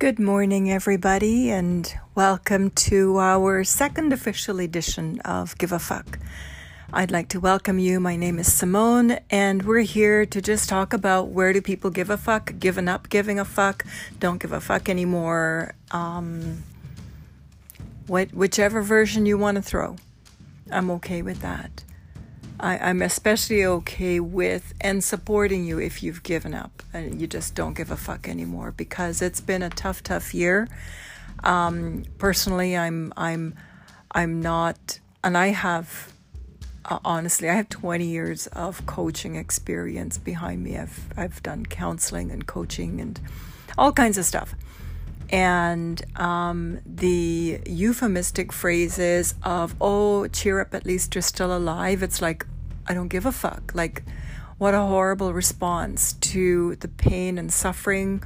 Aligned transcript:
Good 0.00 0.20
morning, 0.20 0.70
everybody, 0.70 1.50
and 1.50 1.92
welcome 2.14 2.70
to 2.86 3.16
our 3.16 3.64
second 3.64 4.12
official 4.12 4.60
edition 4.60 5.18
of 5.24 5.58
Give 5.58 5.72
a 5.72 5.80
Fuck. 5.80 6.20
I'd 6.92 7.10
like 7.10 7.26
to 7.30 7.40
welcome 7.40 7.80
you. 7.80 7.98
My 7.98 8.14
name 8.14 8.38
is 8.38 8.52
Simone, 8.52 9.18
and 9.28 9.64
we're 9.64 9.80
here 9.80 10.24
to 10.24 10.40
just 10.40 10.68
talk 10.68 10.92
about 10.92 11.30
where 11.30 11.52
do 11.52 11.60
people 11.60 11.90
give 11.90 12.10
a 12.10 12.16
fuck, 12.16 12.60
given 12.60 12.86
up 12.86 13.08
giving 13.08 13.40
a 13.40 13.44
fuck, 13.44 13.84
don't 14.20 14.40
give 14.40 14.52
a 14.52 14.60
fuck 14.60 14.88
anymore, 14.88 15.74
um, 15.90 16.62
what, 18.06 18.32
whichever 18.32 18.82
version 18.82 19.26
you 19.26 19.36
want 19.36 19.56
to 19.56 19.62
throw. 19.62 19.96
I'm 20.70 20.92
okay 20.92 21.22
with 21.22 21.40
that. 21.40 21.82
I, 22.60 22.90
am 22.90 23.02
especially 23.02 23.64
okay 23.64 24.20
with 24.20 24.74
and 24.80 25.02
supporting 25.02 25.64
you 25.64 25.78
if 25.78 26.02
you've 26.02 26.22
given 26.22 26.54
up 26.54 26.82
and 26.92 27.20
you 27.20 27.26
just 27.26 27.54
don't 27.54 27.74
give 27.74 27.90
a 27.90 27.96
fuck 27.96 28.28
anymore 28.28 28.72
because 28.72 29.22
it's 29.22 29.40
been 29.40 29.62
a 29.62 29.70
tough, 29.70 30.02
tough 30.02 30.34
year. 30.34 30.68
Um, 31.44 32.04
personally, 32.18 32.76
I'm 32.76 33.12
I'm 33.16 33.54
I'm 34.10 34.40
not, 34.40 34.98
and 35.22 35.38
I 35.38 35.48
have 35.48 36.12
uh, 36.84 36.98
honestly, 37.04 37.48
I 37.48 37.54
have 37.54 37.68
20 37.68 38.06
years 38.06 38.46
of 38.48 38.86
coaching 38.86 39.36
experience 39.36 40.18
behind 40.18 40.64
me. 40.64 40.78
I've 40.78 41.12
I've 41.16 41.42
done 41.42 41.66
counseling 41.66 42.30
and 42.30 42.46
coaching 42.46 43.00
and 43.00 43.20
all 43.76 43.92
kinds 43.92 44.18
of 44.18 44.24
stuff. 44.24 44.54
And 45.30 46.02
um, 46.16 46.80
the 46.86 47.60
euphemistic 47.66 48.52
phrases 48.52 49.34
of, 49.42 49.74
oh, 49.80 50.26
cheer 50.28 50.60
up, 50.60 50.74
at 50.74 50.86
least 50.86 51.14
you're 51.14 51.22
still 51.22 51.54
alive. 51.54 52.02
It's 52.02 52.22
like, 52.22 52.46
I 52.86 52.94
don't 52.94 53.08
give 53.08 53.26
a 53.26 53.32
fuck. 53.32 53.72
Like, 53.74 54.04
what 54.56 54.74
a 54.74 54.80
horrible 54.80 55.32
response 55.34 56.14
to 56.14 56.76
the 56.76 56.88
pain 56.88 57.38
and 57.38 57.52
suffering, 57.52 58.22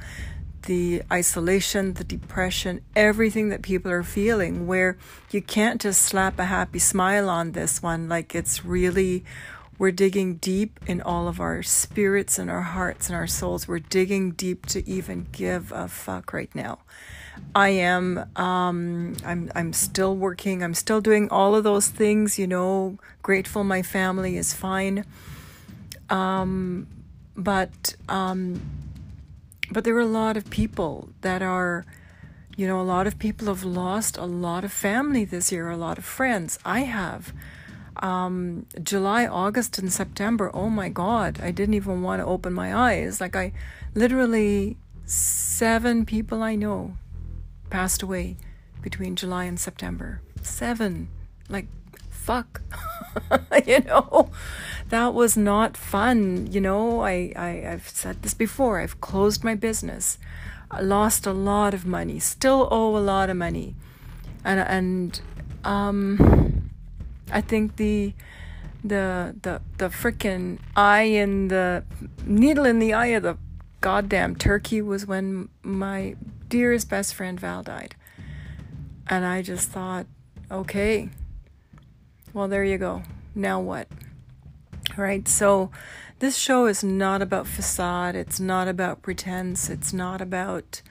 the 0.65 1.03
isolation, 1.11 1.93
the 1.95 2.05
depression, 2.05 2.79
everything 2.95 3.49
that 3.49 3.61
people 3.61 3.91
are 3.91 4.01
feeling, 4.03 4.65
where 4.65 4.97
you 5.29 5.41
can't 5.41 5.81
just 5.81 6.01
slap 6.01 6.39
a 6.39 6.45
happy 6.45 6.79
smile 6.79 7.29
on 7.29 7.51
this 7.51 7.83
one. 7.83 8.07
Like, 8.07 8.33
it's 8.33 8.63
really 8.63 9.25
we're 9.77 9.91
digging 9.91 10.35
deep 10.35 10.79
in 10.85 11.01
all 11.01 11.27
of 11.27 11.39
our 11.39 11.63
spirits 11.63 12.37
and 12.37 12.49
our 12.49 12.61
hearts 12.61 13.07
and 13.07 13.15
our 13.15 13.27
souls. 13.27 13.67
We're 13.67 13.79
digging 13.79 14.31
deep 14.31 14.65
to 14.67 14.87
even 14.87 15.27
give 15.31 15.71
a 15.71 15.87
fuck 15.87 16.33
right 16.33 16.53
now. 16.53 16.79
I 17.55 17.69
am 17.69 18.29
um, 18.35 19.15
I'm 19.25 19.51
I'm 19.55 19.73
still 19.73 20.15
working. 20.15 20.63
I'm 20.63 20.75
still 20.75 21.01
doing 21.01 21.29
all 21.29 21.55
of 21.55 21.63
those 21.63 21.87
things, 21.87 22.37
you 22.37 22.47
know, 22.47 22.97
grateful 23.23 23.63
my 23.63 23.81
family 23.81 24.37
is 24.37 24.53
fine. 24.53 25.05
Um, 26.09 26.87
but 27.35 27.95
um, 28.07 28.61
but 29.71 29.83
there 29.83 29.95
are 29.95 30.01
a 30.01 30.05
lot 30.05 30.37
of 30.37 30.49
people 30.49 31.09
that 31.21 31.41
are 31.41 31.85
you 32.55 32.67
know, 32.67 32.79
a 32.79 32.83
lot 32.83 33.07
of 33.07 33.17
people 33.17 33.47
have 33.47 33.63
lost 33.63 34.15
a 34.17 34.25
lot 34.25 34.63
of 34.63 34.71
family 34.71 35.25
this 35.25 35.51
year, 35.51 35.69
a 35.69 35.77
lot 35.77 35.97
of 35.97 36.05
friends. 36.05 36.59
I 36.63 36.81
have 36.81 37.33
um, 38.03 38.65
July, 38.83 39.25
August, 39.25 39.79
and 39.79 39.91
September, 39.91 40.51
oh 40.53 40.69
my 40.69 40.89
God, 40.89 41.39
I 41.41 41.51
didn't 41.51 41.75
even 41.75 42.01
want 42.01 42.21
to 42.21 42.25
open 42.25 42.53
my 42.53 42.75
eyes. 42.75 43.21
Like, 43.21 43.33
I 43.33 43.53
literally, 43.95 44.75
seven 45.05 46.05
people 46.05 46.43
I 46.43 46.55
know 46.55 46.97
passed 47.69 48.03
away 48.03 48.35
between 48.81 49.15
July 49.15 49.45
and 49.45 49.57
September. 49.57 50.21
Seven. 50.41 51.07
Like, 51.47 51.67
fuck. 52.09 52.61
you 53.65 53.79
know, 53.79 54.29
that 54.89 55.13
was 55.13 55.37
not 55.37 55.77
fun. 55.77 56.47
You 56.51 56.59
know, 56.59 56.99
I, 56.99 57.31
I, 57.37 57.65
I've 57.69 57.87
said 57.87 58.21
this 58.21 58.33
before. 58.33 58.81
I've 58.81 58.99
closed 58.99 59.45
my 59.45 59.55
business. 59.55 60.17
I 60.69 60.81
lost 60.81 61.25
a 61.25 61.31
lot 61.31 61.73
of 61.73 61.85
money, 61.85 62.19
still 62.19 62.67
owe 62.69 62.97
a 62.97 62.99
lot 62.99 63.29
of 63.29 63.37
money. 63.37 63.75
And, 64.43 64.59
and, 64.59 65.21
um, 65.63 66.52
I 67.31 67.41
think 67.41 67.77
the 67.77 68.13
the 68.83 69.35
the 69.41 69.61
the 69.77 69.85
freaking 69.85 70.59
eye 70.75 71.03
in 71.03 71.47
the 71.47 71.83
needle 72.25 72.65
in 72.65 72.79
the 72.79 72.93
eye 72.93 73.07
of 73.07 73.23
the 73.23 73.37
goddamn 73.81 74.35
turkey 74.35 74.81
was 74.81 75.05
when 75.05 75.49
my 75.61 76.15
dearest 76.49 76.89
best 76.89 77.13
friend 77.13 77.39
Val 77.39 77.63
died. 77.63 77.95
And 79.07 79.25
I 79.25 79.41
just 79.41 79.69
thought, 79.69 80.05
okay, 80.49 81.09
well, 82.33 82.47
there 82.47 82.63
you 82.63 82.77
go. 82.77 83.03
Now 83.35 83.59
what? 83.59 83.87
Right? 84.95 85.27
So, 85.27 85.71
this 86.19 86.37
show 86.37 86.67
is 86.67 86.83
not 86.83 87.21
about 87.21 87.47
facade. 87.47 88.15
It's 88.15 88.39
not 88.39 88.69
about 88.69 89.01
pretense. 89.01 89.69
It's 89.69 89.91
not 89.91 90.21
about 90.21 90.81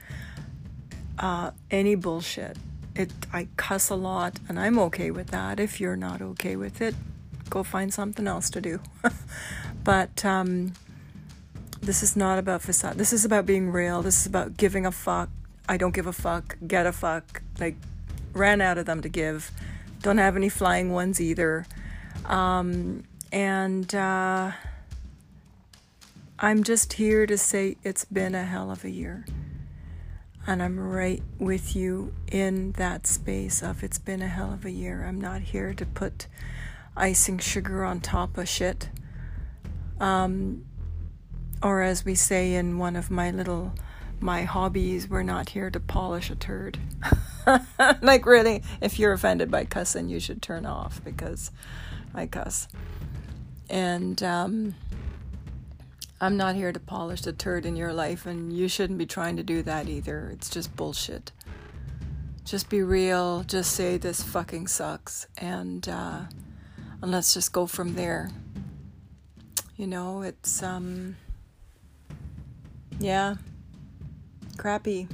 uh, 1.17 1.51
any 1.71 1.95
bullshit 1.95 2.57
it 2.95 3.11
I 3.31 3.47
cuss 3.57 3.89
a 3.89 3.95
lot 3.95 4.39
and 4.47 4.59
I'm 4.59 4.77
okay 4.79 5.11
with 5.11 5.27
that. 5.27 5.59
If 5.59 5.79
you're 5.79 5.95
not 5.95 6.21
okay 6.21 6.55
with 6.55 6.81
it, 6.81 6.95
go 7.49 7.63
find 7.63 7.93
something 7.93 8.27
else 8.27 8.49
to 8.51 8.61
do. 8.61 8.79
but 9.83 10.23
um, 10.23 10.73
this 11.81 12.03
is 12.03 12.15
not 12.15 12.39
about 12.39 12.61
facade. 12.61 12.97
This 12.97 13.13
is 13.13 13.25
about 13.25 13.45
being 13.45 13.71
real. 13.71 14.01
This 14.01 14.21
is 14.21 14.25
about 14.25 14.57
giving 14.57 14.85
a 14.85 14.91
fuck. 14.91 15.29
I 15.67 15.77
don't 15.77 15.93
give 15.93 16.07
a 16.07 16.13
fuck. 16.13 16.57
Get 16.65 16.85
a 16.85 16.91
fuck. 16.91 17.41
Like 17.59 17.75
ran 18.33 18.61
out 18.61 18.77
of 18.77 18.85
them 18.85 19.01
to 19.01 19.09
give. 19.09 19.51
Don't 20.01 20.17
have 20.17 20.35
any 20.35 20.49
flying 20.49 20.91
ones 20.91 21.21
either. 21.21 21.65
Um, 22.25 23.03
and 23.31 23.93
uh, 23.95 24.51
I'm 26.39 26.63
just 26.63 26.93
here 26.93 27.25
to 27.25 27.37
say 27.37 27.77
it's 27.83 28.05
been 28.05 28.35
a 28.35 28.43
hell 28.45 28.69
of 28.71 28.83
a 28.83 28.89
year. 28.89 29.25
And 30.45 30.61
I'm 30.61 30.77
right 30.77 31.23
with 31.39 31.75
you 31.75 32.13
in 32.29 32.73
that 32.73 33.07
space 33.07 33.63
of 33.63 33.83
it's 33.83 33.97
been 33.97 34.21
a 34.21 34.27
hell 34.27 34.51
of 34.51 34.65
a 34.65 34.71
year. 34.71 35.05
I'm 35.05 35.21
not 35.21 35.41
here 35.41 35.73
to 35.73 35.85
put 35.85 36.27
icing 36.97 37.39
sugar 37.39 37.83
on 37.85 38.01
top 38.01 38.37
of 38.37 38.49
shit. 38.49 38.89
Um, 39.99 40.65
or 41.61 41.81
as 41.81 42.03
we 42.03 42.13
say 42.13 42.55
in 42.55 42.77
one 42.77 42.97
of 42.97 43.09
my 43.09 43.31
little 43.31 43.73
my 44.19 44.43
hobbies, 44.43 45.09
we're 45.09 45.23
not 45.23 45.49
here 45.49 45.69
to 45.69 45.79
polish 45.79 46.29
a 46.29 46.35
turd. 46.35 46.77
like 48.01 48.25
really, 48.25 48.63
if 48.81 48.97
you're 48.97 49.13
offended 49.13 49.51
by 49.51 49.65
cussing, 49.65 50.07
you 50.09 50.19
should 50.19 50.41
turn 50.41 50.65
off 50.65 51.03
because 51.03 51.51
I 52.13 52.27
cuss. 52.27 52.67
And 53.69 54.21
um, 54.23 54.75
I'm 56.23 56.37
not 56.37 56.55
here 56.55 56.71
to 56.71 56.79
polish 56.79 57.23
the 57.23 57.33
turd 57.33 57.65
in 57.65 57.75
your 57.75 57.91
life, 57.91 58.25
and 58.25 58.53
you 58.53 58.69
shouldn't 58.69 58.97
be 58.97 59.05
trying 59.05 59.35
to 59.35 59.43
do 59.43 59.61
that 59.63 59.89
either. 59.89 60.29
It's 60.31 60.49
just 60.49 60.73
bullshit. 60.73 61.33
Just 62.45 62.69
be 62.69 62.81
real. 62.81 63.43
Just 63.43 63.73
say 63.73 63.97
this 63.97 64.23
fucking 64.23 64.67
sucks, 64.67 65.27
and 65.37 65.85
uh, 65.89 66.21
and 67.01 67.11
let's 67.11 67.33
just 67.33 67.51
go 67.51 67.65
from 67.65 67.95
there. 67.95 68.31
You 69.75 69.85
know, 69.85 70.21
it's 70.21 70.63
um, 70.63 71.17
yeah, 72.99 73.35
crappy. 74.55 75.09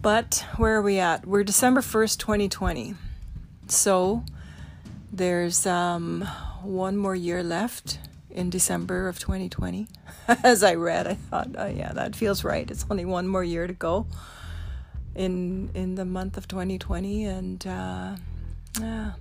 But 0.00 0.46
where 0.56 0.76
are 0.76 0.82
we 0.82 1.00
at? 1.00 1.26
We're 1.26 1.42
December 1.42 1.80
1st, 1.80 2.16
2020. 2.18 2.94
So 3.66 4.22
there's 5.12 5.66
um, 5.66 6.28
one 6.62 6.96
more 6.96 7.16
year 7.16 7.42
left 7.42 7.98
in 8.32 8.50
December 8.50 9.08
of 9.08 9.18
2020. 9.18 9.86
As 10.42 10.62
I 10.62 10.74
read, 10.74 11.06
I 11.06 11.14
thought, 11.14 11.50
oh 11.56 11.66
yeah, 11.66 11.92
that 11.92 12.16
feels 12.16 12.44
right. 12.44 12.70
It's 12.70 12.84
only 12.90 13.04
one 13.04 13.26
more 13.28 13.44
year 13.44 13.66
to 13.66 13.72
go 13.72 14.06
in 15.14 15.70
in 15.74 15.94
the 15.94 16.04
month 16.04 16.36
of 16.36 16.48
2020, 16.48 17.24
and 17.24 17.66
uh, 17.66 18.16
yeah. 18.80 19.12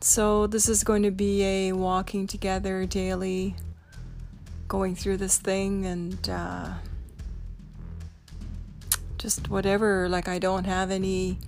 So 0.00 0.46
this 0.46 0.68
is 0.68 0.84
going 0.84 1.02
to 1.02 1.10
be 1.10 1.42
a 1.42 1.72
walking 1.72 2.26
together 2.26 2.86
daily, 2.86 3.56
going 4.68 4.94
through 4.94 5.16
this 5.16 5.38
thing, 5.38 5.86
and 5.86 6.30
uh, 6.30 6.74
just 9.16 9.48
whatever. 9.48 10.08
Like 10.08 10.28
I 10.28 10.38
don't 10.38 10.64
have 10.64 10.90
any 10.90 11.38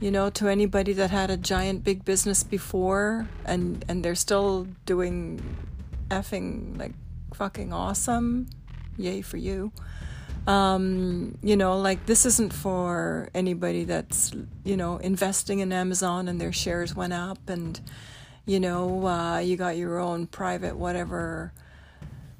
you 0.00 0.10
know 0.10 0.30
to 0.30 0.48
anybody 0.48 0.92
that 0.94 1.10
had 1.10 1.30
a 1.30 1.36
giant 1.36 1.84
big 1.84 2.04
business 2.04 2.42
before 2.42 3.28
and 3.44 3.84
and 3.88 4.04
they're 4.04 4.14
still 4.14 4.66
doing 4.86 5.40
effing 6.08 6.78
like 6.78 6.92
fucking 7.34 7.72
awesome. 7.72 8.48
Yay 8.96 9.22
for 9.22 9.36
you. 9.36 9.72
Um, 10.46 11.38
you 11.42 11.56
know 11.56 11.78
like 11.78 12.06
this 12.06 12.24
isn't 12.26 12.52
for 12.52 13.28
anybody 13.34 13.84
that's 13.84 14.32
you 14.64 14.76
know 14.76 14.96
investing 14.96 15.60
in 15.60 15.70
amazon 15.70 16.28
and 16.28 16.40
their 16.40 16.52
shares 16.52 16.96
went 16.96 17.12
up 17.12 17.38
and 17.48 17.78
you 18.46 18.58
know 18.58 19.06
uh, 19.06 19.38
you 19.38 19.58
got 19.58 19.76
your 19.76 19.98
own 19.98 20.26
private 20.26 20.76
whatever 20.76 21.52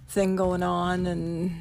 thing 0.08 0.34
going 0.34 0.62
on 0.62 1.06
and 1.06 1.54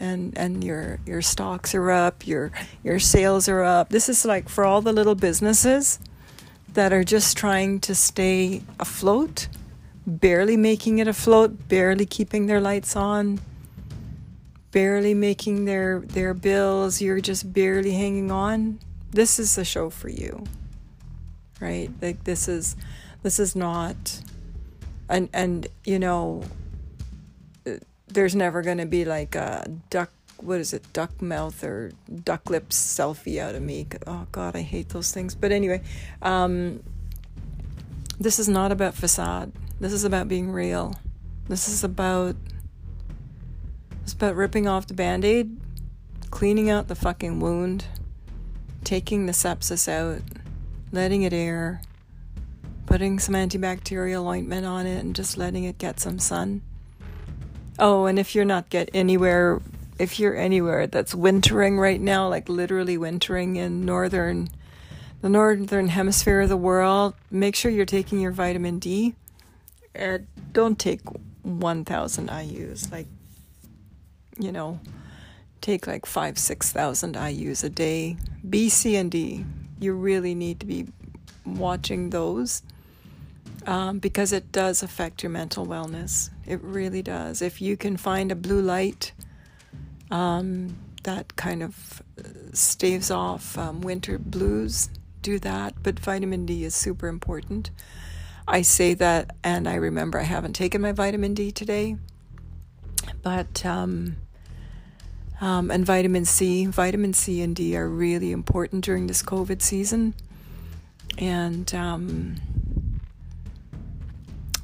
and 0.00 0.36
and 0.36 0.62
your 0.62 0.98
your 1.06 1.22
stocks 1.22 1.74
are 1.74 1.90
up, 1.90 2.26
your 2.26 2.52
your 2.82 2.98
sales 2.98 3.48
are 3.48 3.62
up. 3.62 3.88
This 3.88 4.08
is 4.08 4.24
like 4.24 4.48
for 4.48 4.64
all 4.64 4.82
the 4.82 4.92
little 4.92 5.14
businesses 5.14 5.98
that 6.72 6.92
are 6.92 7.04
just 7.04 7.36
trying 7.36 7.80
to 7.80 7.94
stay 7.94 8.62
afloat, 8.78 9.48
barely 10.06 10.56
making 10.56 10.98
it 10.98 11.08
afloat, 11.08 11.68
barely 11.68 12.06
keeping 12.06 12.46
their 12.46 12.60
lights 12.60 12.94
on, 12.94 13.40
barely 14.70 15.14
making 15.14 15.64
their 15.64 16.00
their 16.00 16.34
bills, 16.34 17.00
you're 17.00 17.20
just 17.20 17.52
barely 17.52 17.92
hanging 17.92 18.30
on, 18.30 18.78
this 19.10 19.38
is 19.38 19.56
a 19.56 19.64
show 19.64 19.88
for 19.90 20.08
you. 20.08 20.44
Right? 21.60 21.90
Like 22.02 22.24
this 22.24 22.48
is 22.48 22.76
this 23.22 23.38
is 23.38 23.56
not 23.56 24.20
and 25.08 25.28
and 25.32 25.66
you 25.84 25.98
know 25.98 26.42
there's 28.08 28.34
never 28.34 28.62
going 28.62 28.78
to 28.78 28.86
be 28.86 29.04
like 29.04 29.34
a 29.34 29.64
duck 29.90 30.10
what 30.38 30.60
is 30.60 30.74
it 30.74 30.92
duck 30.92 31.22
mouth 31.22 31.64
or 31.64 31.92
duck 32.24 32.50
lips 32.50 32.76
selfie 32.76 33.38
out 33.40 33.54
of 33.54 33.62
me. 33.62 33.86
Oh 34.06 34.26
god 34.32 34.54
i 34.54 34.60
hate 34.60 34.90
those 34.90 35.12
things. 35.12 35.34
But 35.34 35.52
anyway 35.52 35.82
um, 36.22 36.82
this 38.18 38.38
is 38.38 38.48
not 38.48 38.72
about 38.72 38.94
facade. 38.94 39.52
This 39.80 39.92
is 39.92 40.04
about 40.04 40.28
being 40.28 40.50
real. 40.50 40.98
This 41.48 41.68
is 41.68 41.84
about 41.84 42.36
it's 44.02 44.12
about 44.12 44.36
ripping 44.36 44.66
off 44.66 44.86
the 44.86 44.94
band-aid 44.94 45.56
cleaning 46.30 46.70
out 46.70 46.88
the 46.88 46.94
fucking 46.94 47.40
wound 47.40 47.86
taking 48.84 49.26
the 49.26 49.32
sepsis 49.32 49.88
out 49.88 50.22
letting 50.92 51.22
it 51.22 51.32
air 51.32 51.80
putting 52.86 53.18
some 53.18 53.34
antibacterial 53.34 54.24
ointment 54.26 54.64
on 54.64 54.86
it 54.86 55.04
and 55.04 55.14
just 55.14 55.36
letting 55.36 55.64
it 55.64 55.76
get 55.76 55.98
some 56.00 56.18
sun. 56.18 56.62
Oh, 57.78 58.06
and 58.06 58.18
if 58.18 58.34
you're 58.34 58.44
not 58.44 58.70
get 58.70 58.88
anywhere, 58.94 59.60
if 59.98 60.18
you're 60.18 60.36
anywhere 60.36 60.86
that's 60.86 61.14
wintering 61.14 61.78
right 61.78 62.00
now, 62.00 62.28
like 62.28 62.48
literally 62.48 62.96
wintering 62.96 63.56
in 63.56 63.84
northern, 63.84 64.48
the 65.20 65.28
northern 65.28 65.88
hemisphere 65.88 66.40
of 66.40 66.48
the 66.48 66.56
world, 66.56 67.14
make 67.30 67.54
sure 67.54 67.70
you're 67.70 67.84
taking 67.84 68.20
your 68.20 68.32
vitamin 68.32 68.78
D. 68.78 69.14
And 69.94 70.26
don't 70.52 70.78
take 70.78 71.00
1,000 71.42 72.30
IU's. 72.30 72.90
Like, 72.90 73.06
you 74.38 74.52
know, 74.52 74.80
take 75.60 75.86
like 75.86 76.06
five, 76.06 76.38
6,000 76.38 77.16
IU's 77.16 77.64
a 77.64 77.70
day. 77.70 78.16
B, 78.48 78.68
C, 78.68 78.96
and 78.96 79.10
D. 79.10 79.44
You 79.80 79.92
really 79.94 80.34
need 80.34 80.60
to 80.60 80.66
be 80.66 80.86
watching 81.44 82.10
those 82.10 82.62
um, 83.66 83.98
because 83.98 84.32
it 84.32 84.52
does 84.52 84.82
affect 84.82 85.22
your 85.22 85.30
mental 85.30 85.66
wellness. 85.66 86.30
It 86.46 86.62
really 86.62 87.02
does. 87.02 87.42
If 87.42 87.60
you 87.60 87.76
can 87.76 87.96
find 87.96 88.30
a 88.30 88.36
blue 88.36 88.60
light 88.60 89.12
um, 90.10 90.76
that 91.02 91.36
kind 91.36 91.62
of 91.62 92.02
staves 92.52 93.10
off 93.10 93.58
um, 93.58 93.80
winter 93.80 94.18
blues, 94.18 94.88
do 95.22 95.38
that. 95.40 95.74
But 95.82 95.98
vitamin 95.98 96.46
D 96.46 96.64
is 96.64 96.74
super 96.74 97.08
important. 97.08 97.70
I 98.48 98.62
say 98.62 98.94
that, 98.94 99.34
and 99.42 99.68
I 99.68 99.74
remember 99.74 100.20
I 100.20 100.24
haven't 100.24 100.52
taken 100.52 100.80
my 100.80 100.92
vitamin 100.92 101.34
D 101.34 101.50
today, 101.50 101.96
but 103.22 103.66
um, 103.66 104.16
um, 105.40 105.72
and 105.72 105.84
vitamin 105.84 106.24
C, 106.24 106.66
vitamin 106.66 107.12
C 107.12 107.42
and 107.42 107.56
D 107.56 107.76
are 107.76 107.88
really 107.88 108.30
important 108.30 108.84
during 108.84 109.08
this 109.08 109.20
COVID 109.20 109.60
season, 109.62 110.14
and 111.18 111.74
um, 111.74 112.36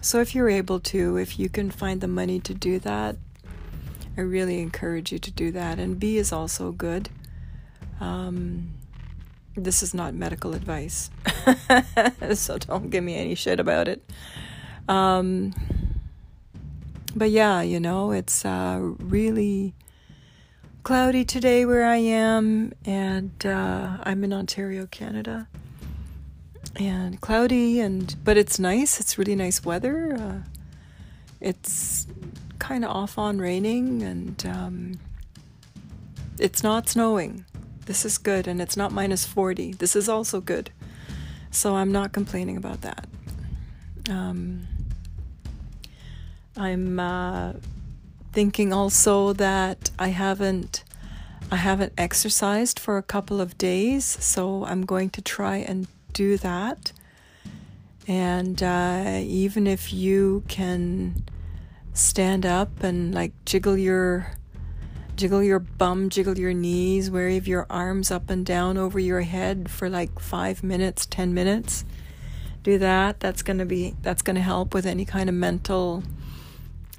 so 0.02 0.20
if 0.20 0.34
you're 0.34 0.50
able 0.50 0.80
to, 0.80 1.16
if 1.16 1.38
you 1.38 1.48
can 1.48 1.70
find 1.70 2.00
the 2.00 2.08
money 2.08 2.40
to 2.40 2.52
do 2.52 2.80
that, 2.80 3.16
I 4.18 4.20
really 4.20 4.58
encourage 4.58 5.12
you 5.12 5.20
to 5.20 5.30
do 5.30 5.52
that. 5.52 5.78
And 5.78 5.98
B 5.98 6.18
is 6.18 6.32
also 6.32 6.72
good. 6.72 7.08
Um, 8.00 8.72
this 9.54 9.80
is 9.80 9.94
not 9.94 10.12
medical 10.12 10.54
advice, 10.54 11.08
so 12.34 12.58
don't 12.58 12.90
give 12.90 13.04
me 13.04 13.14
any 13.14 13.36
shit 13.36 13.60
about 13.60 13.86
it. 13.86 14.02
Um, 14.88 15.54
but 17.14 17.30
yeah, 17.30 17.60
you 17.62 17.78
know, 17.78 18.10
it's 18.10 18.44
uh, 18.44 18.78
really 18.80 19.72
cloudy 20.82 21.24
today 21.24 21.64
where 21.64 21.84
I 21.84 21.98
am, 21.98 22.72
and 22.84 23.30
uh, 23.46 23.98
I'm 24.02 24.24
in 24.24 24.32
Ontario, 24.32 24.86
Canada 24.86 25.46
and 26.76 27.20
cloudy 27.20 27.80
and 27.80 28.16
but 28.24 28.36
it's 28.36 28.58
nice. 28.58 29.00
It's 29.00 29.18
really 29.18 29.34
nice 29.36 29.64
weather. 29.64 30.14
Uh, 30.14 30.38
it's 31.40 32.06
kind 32.58 32.84
of 32.84 32.90
off 32.90 33.18
on 33.18 33.38
raining 33.38 34.02
and 34.02 34.46
um, 34.46 34.92
it's 36.38 36.62
not 36.62 36.88
snowing. 36.88 37.44
This 37.86 38.04
is 38.04 38.16
good 38.18 38.46
and 38.46 38.60
it's 38.60 38.76
not 38.76 38.92
minus 38.92 39.26
40 39.26 39.72
this 39.72 39.96
is 39.96 40.08
also 40.08 40.40
good. 40.40 40.70
So 41.50 41.76
i'm 41.76 41.92
not 41.92 42.12
complaining 42.12 42.56
about 42.56 42.80
that. 42.82 43.06
Um, 44.08 44.66
i'm 46.56 46.98
uh, 46.98 47.52
thinking 48.32 48.72
also 48.72 49.32
that 49.34 49.90
i 49.98 50.08
haven't 50.08 50.84
i 51.50 51.56
haven't 51.56 51.92
exercised 51.96 52.78
for 52.78 52.98
a 52.98 53.02
couple 53.02 53.40
of 53.40 53.56
days 53.58 54.04
so 54.04 54.64
i'm 54.64 54.84
going 54.84 55.08
to 55.10 55.22
try 55.22 55.56
and 55.56 55.86
do 56.12 56.36
that. 56.38 56.92
And 58.06 58.62
uh, 58.62 59.20
even 59.22 59.66
if 59.66 59.92
you 59.92 60.42
can 60.48 61.24
stand 61.94 62.44
up 62.46 62.82
and 62.82 63.14
like 63.14 63.32
jiggle 63.44 63.76
your 63.76 64.32
jiggle 65.16 65.42
your 65.42 65.58
bum, 65.58 66.08
jiggle 66.08 66.38
your 66.38 66.54
knees, 66.54 67.10
wave 67.10 67.46
your 67.46 67.66
arms 67.68 68.10
up 68.10 68.30
and 68.30 68.44
down 68.44 68.78
over 68.78 68.98
your 68.98 69.20
head 69.20 69.70
for 69.70 69.88
like 69.88 70.18
5 70.18 70.62
minutes, 70.64 71.06
10 71.06 71.34
minutes. 71.34 71.84
Do 72.62 72.78
that. 72.78 73.20
That's 73.20 73.42
going 73.42 73.58
to 73.58 73.66
be 73.66 73.94
that's 74.02 74.22
going 74.22 74.36
to 74.36 74.42
help 74.42 74.72
with 74.72 74.86
any 74.86 75.04
kind 75.04 75.28
of 75.28 75.34
mental 75.34 76.02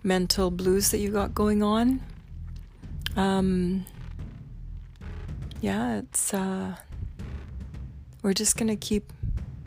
mental 0.03 0.51
blues 0.51 0.91
that 0.91 0.99
you 0.99 1.09
got 1.09 1.33
going 1.33 1.63
on. 1.63 2.01
Um 3.15 3.85
yeah, 5.61 5.99
it's 5.99 6.33
uh 6.33 6.75
we're 8.23 8.33
just 8.33 8.57
going 8.57 8.69
to 8.69 8.75
keep 8.75 9.11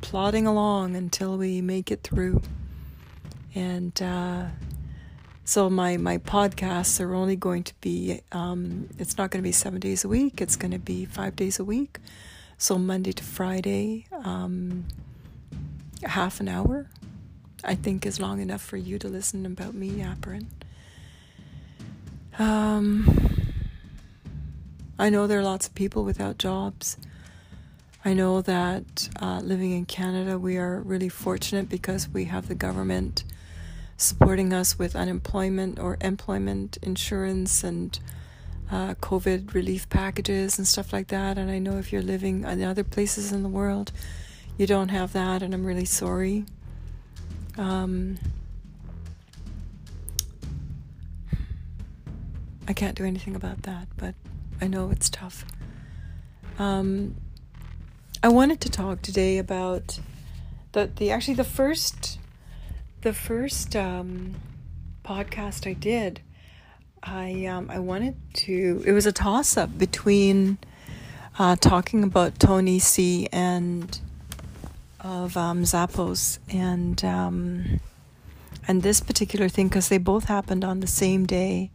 plodding 0.00 0.46
along 0.46 0.96
until 0.96 1.36
we 1.36 1.60
make 1.60 1.90
it 1.90 2.02
through. 2.02 2.42
And 3.54 4.00
uh, 4.02 4.46
so 5.44 5.70
my 5.70 5.96
my 5.98 6.18
podcasts 6.18 7.00
are 7.00 7.14
only 7.14 7.36
going 7.36 7.62
to 7.64 7.74
be 7.80 8.20
um, 8.32 8.88
it's 8.98 9.16
not 9.16 9.30
going 9.30 9.42
to 9.42 9.46
be 9.46 9.52
seven 9.52 9.78
days 9.78 10.04
a 10.04 10.08
week. 10.08 10.40
It's 10.40 10.56
going 10.56 10.72
to 10.72 10.78
be 10.78 11.04
five 11.04 11.36
days 11.36 11.60
a 11.60 11.64
week. 11.64 11.98
So 12.58 12.78
Monday 12.78 13.12
to 13.12 13.22
Friday, 13.22 14.06
um, 14.24 14.86
half 16.02 16.40
an 16.40 16.48
hour, 16.48 16.88
I 17.62 17.74
think 17.74 18.06
is 18.06 18.18
long 18.18 18.40
enough 18.40 18.62
for 18.62 18.78
you 18.78 18.98
to 18.98 19.08
listen 19.08 19.44
about 19.44 19.74
me 19.74 19.90
yappering. 19.90 20.46
Um, 22.38 23.52
I 24.98 25.10
know 25.10 25.26
there 25.26 25.38
are 25.38 25.42
lots 25.42 25.66
of 25.66 25.74
people 25.74 26.02
without 26.04 26.38
jobs. 26.38 26.96
I 28.06 28.12
know 28.12 28.40
that 28.40 29.08
uh, 29.20 29.40
living 29.40 29.72
in 29.72 29.84
Canada, 29.84 30.38
we 30.38 30.58
are 30.58 30.80
really 30.80 31.08
fortunate 31.08 31.68
because 31.68 32.08
we 32.08 32.26
have 32.26 32.46
the 32.46 32.54
government 32.54 33.24
supporting 33.96 34.52
us 34.52 34.78
with 34.78 34.94
unemployment 34.94 35.80
or 35.80 35.96
employment 36.00 36.78
insurance 36.82 37.64
and 37.64 37.98
uh, 38.70 38.94
COVID 38.94 39.54
relief 39.54 39.88
packages 39.88 40.56
and 40.56 40.68
stuff 40.68 40.92
like 40.92 41.08
that. 41.08 41.36
And 41.36 41.50
I 41.50 41.58
know 41.58 41.78
if 41.78 41.92
you're 41.92 42.00
living 42.00 42.44
in 42.44 42.62
other 42.62 42.84
places 42.84 43.32
in 43.32 43.42
the 43.42 43.48
world, 43.48 43.90
you 44.56 44.68
don't 44.68 44.90
have 44.90 45.12
that, 45.12 45.42
and 45.42 45.52
I'm 45.52 45.64
really 45.64 45.84
sorry. 45.84 46.44
Um, 47.58 48.18
I 52.68 52.72
can't 52.72 52.96
do 52.96 53.04
anything 53.04 53.34
about 53.34 53.62
that, 53.62 53.88
but 53.96 54.14
I 54.60 54.68
know 54.68 54.90
it's 54.92 55.10
tough. 55.10 55.44
Um, 56.60 57.16
I 58.22 58.28
wanted 58.28 58.60
to 58.62 58.70
talk 58.70 59.02
today 59.02 59.36
about 59.36 60.00
the 60.72 60.90
the 60.96 61.10
actually 61.10 61.34
the 61.34 61.44
first 61.44 62.18
the 63.02 63.12
first 63.12 63.76
um, 63.76 64.36
podcast 65.04 65.68
I 65.68 65.74
did. 65.74 66.20
I 67.02 67.44
um, 67.44 67.70
I 67.70 67.78
wanted 67.78 68.16
to. 68.34 68.82
It 68.86 68.92
was 68.92 69.06
a 69.06 69.12
toss 69.12 69.56
up 69.56 69.76
between 69.76 70.56
uh, 71.38 71.56
talking 71.56 72.02
about 72.02 72.38
Tony 72.38 72.80
Hsieh 72.80 73.28
and 73.32 74.00
of 75.00 75.36
um, 75.36 75.62
Zappos 75.64 76.38
and 76.48 77.04
um, 77.04 77.80
and 78.66 78.82
this 78.82 79.00
particular 79.00 79.50
thing 79.50 79.68
because 79.68 79.88
they 79.88 79.98
both 79.98 80.24
happened 80.24 80.64
on 80.64 80.80
the 80.80 80.86
same 80.86 81.26
day, 81.26 81.70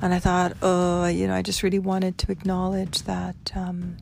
and 0.00 0.14
I 0.14 0.20
thought, 0.20 0.56
oh, 0.62 1.06
you 1.06 1.26
know, 1.26 1.34
I 1.34 1.42
just 1.42 1.64
really 1.64 1.80
wanted 1.80 2.18
to 2.18 2.30
acknowledge 2.30 3.02
that. 3.02 3.50
Um, 3.56 3.96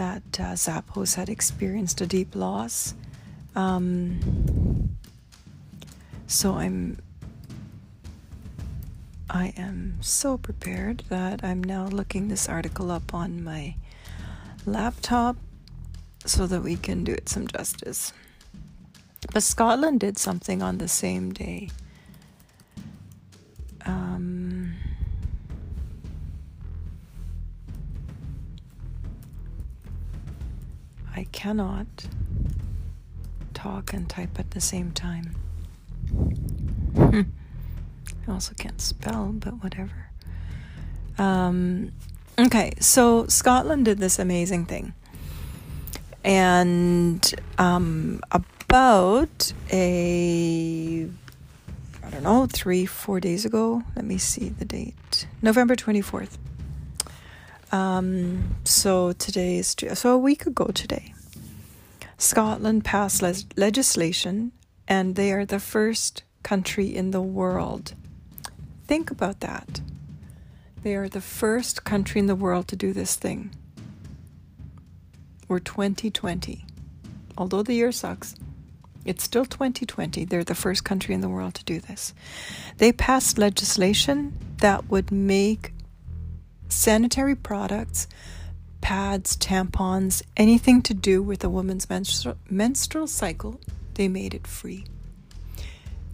that 0.00 0.40
uh, 0.40 0.54
Zappos 0.54 1.16
had 1.16 1.28
experienced 1.28 2.00
a 2.00 2.06
deep 2.06 2.34
loss. 2.34 2.94
Um, 3.54 4.96
so 6.26 6.54
I'm 6.54 6.96
I 9.28 9.52
am 9.58 9.98
so 10.00 10.38
prepared 10.38 11.04
that 11.10 11.44
I'm 11.44 11.62
now 11.62 11.84
looking 11.84 12.28
this 12.28 12.48
article 12.48 12.90
up 12.90 13.12
on 13.12 13.44
my 13.44 13.74
laptop 14.64 15.36
so 16.24 16.46
that 16.46 16.62
we 16.62 16.76
can 16.76 17.04
do 17.04 17.12
it 17.12 17.28
some 17.28 17.46
justice. 17.46 18.14
But 19.34 19.42
Scotland 19.42 20.00
did 20.00 20.16
something 20.16 20.62
on 20.62 20.78
the 20.78 20.88
same 20.88 21.30
day. 21.30 21.68
Um, 23.84 24.39
cannot 31.24 31.86
talk 33.54 33.92
and 33.92 34.08
type 34.08 34.38
at 34.38 34.52
the 34.52 34.60
same 34.60 34.92
time. 34.92 35.34
I 36.96 37.24
also 38.32 38.54
can't 38.54 38.80
spell, 38.80 39.32
but 39.32 39.62
whatever. 39.62 40.10
Um, 41.18 41.92
okay, 42.38 42.72
so 42.80 43.26
Scotland 43.26 43.84
did 43.84 43.98
this 43.98 44.18
amazing 44.18 44.66
thing. 44.66 44.94
And 46.24 47.34
um, 47.58 48.20
about 48.30 49.52
a, 49.72 51.08
I 52.04 52.10
don't 52.10 52.22
know, 52.22 52.46
three, 52.46 52.86
four 52.86 53.20
days 53.20 53.44
ago, 53.44 53.82
let 53.96 54.04
me 54.04 54.18
see 54.18 54.48
the 54.48 54.64
date, 54.64 55.26
November 55.42 55.76
24th. 55.76 56.36
Um, 57.72 58.56
so 58.64 59.12
today 59.12 59.58
is, 59.58 59.76
so 59.94 60.12
a 60.12 60.18
week 60.18 60.46
ago 60.46 60.66
today, 60.66 61.14
Scotland 62.18 62.84
passed 62.84 63.22
le- 63.22 63.34
legislation 63.56 64.52
and 64.88 65.14
they 65.14 65.32
are 65.32 65.44
the 65.44 65.60
first 65.60 66.24
country 66.42 66.94
in 66.94 67.12
the 67.12 67.20
world. 67.20 67.94
Think 68.86 69.10
about 69.10 69.40
that. 69.40 69.80
They 70.82 70.96
are 70.96 71.08
the 71.08 71.20
first 71.20 71.84
country 71.84 72.18
in 72.18 72.26
the 72.26 72.34
world 72.34 72.66
to 72.68 72.76
do 72.76 72.92
this 72.92 73.14
thing. 73.14 73.54
We're 75.46 75.60
2020. 75.60 76.64
Although 77.38 77.62
the 77.62 77.74
year 77.74 77.92
sucks, 77.92 78.34
it's 79.04 79.22
still 79.22 79.44
2020. 79.44 80.24
They're 80.24 80.44
the 80.44 80.54
first 80.54 80.84
country 80.84 81.14
in 81.14 81.20
the 81.20 81.28
world 81.28 81.54
to 81.54 81.64
do 81.64 81.80
this. 81.80 82.14
They 82.78 82.92
passed 82.92 83.38
legislation 83.38 84.36
that 84.58 84.90
would 84.90 85.10
make 85.10 85.72
sanitary 86.72 87.34
products, 87.34 88.08
pads, 88.80 89.36
tampons, 89.36 90.22
anything 90.36 90.82
to 90.82 90.94
do 90.94 91.22
with 91.22 91.44
a 91.44 91.48
woman's 91.48 91.86
menstru- 91.86 92.36
menstrual 92.48 93.06
cycle, 93.06 93.60
they 93.94 94.08
made 94.08 94.34
it 94.34 94.46
free. 94.46 94.84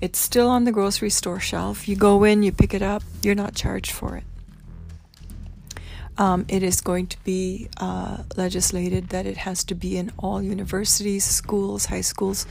It's 0.00 0.18
still 0.18 0.48
on 0.48 0.64
the 0.64 0.72
grocery 0.72 1.10
store 1.10 1.40
shelf. 1.40 1.88
You 1.88 1.96
go 1.96 2.24
in, 2.24 2.42
you 2.42 2.52
pick 2.52 2.74
it 2.74 2.82
up, 2.82 3.02
you're 3.22 3.34
not 3.34 3.54
charged 3.54 3.92
for 3.92 4.16
it. 4.16 4.24
Um, 6.18 6.46
it 6.48 6.62
is 6.62 6.80
going 6.80 7.08
to 7.08 7.22
be 7.24 7.68
uh, 7.76 8.22
legislated 8.36 9.10
that 9.10 9.26
it 9.26 9.36
has 9.38 9.64
to 9.64 9.74
be 9.74 9.96
in 9.96 10.12
all 10.18 10.42
universities, 10.42 11.24
schools, 11.24 11.86
high 11.86 12.00
schools. 12.00 12.46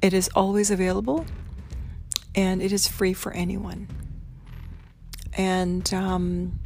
It 0.00 0.14
is 0.14 0.30
always 0.34 0.70
available 0.70 1.26
and 2.34 2.62
it 2.62 2.72
is 2.72 2.86
free 2.86 3.12
for 3.12 3.32
anyone. 3.32 3.88
And 5.36 5.92
um, 5.92 6.58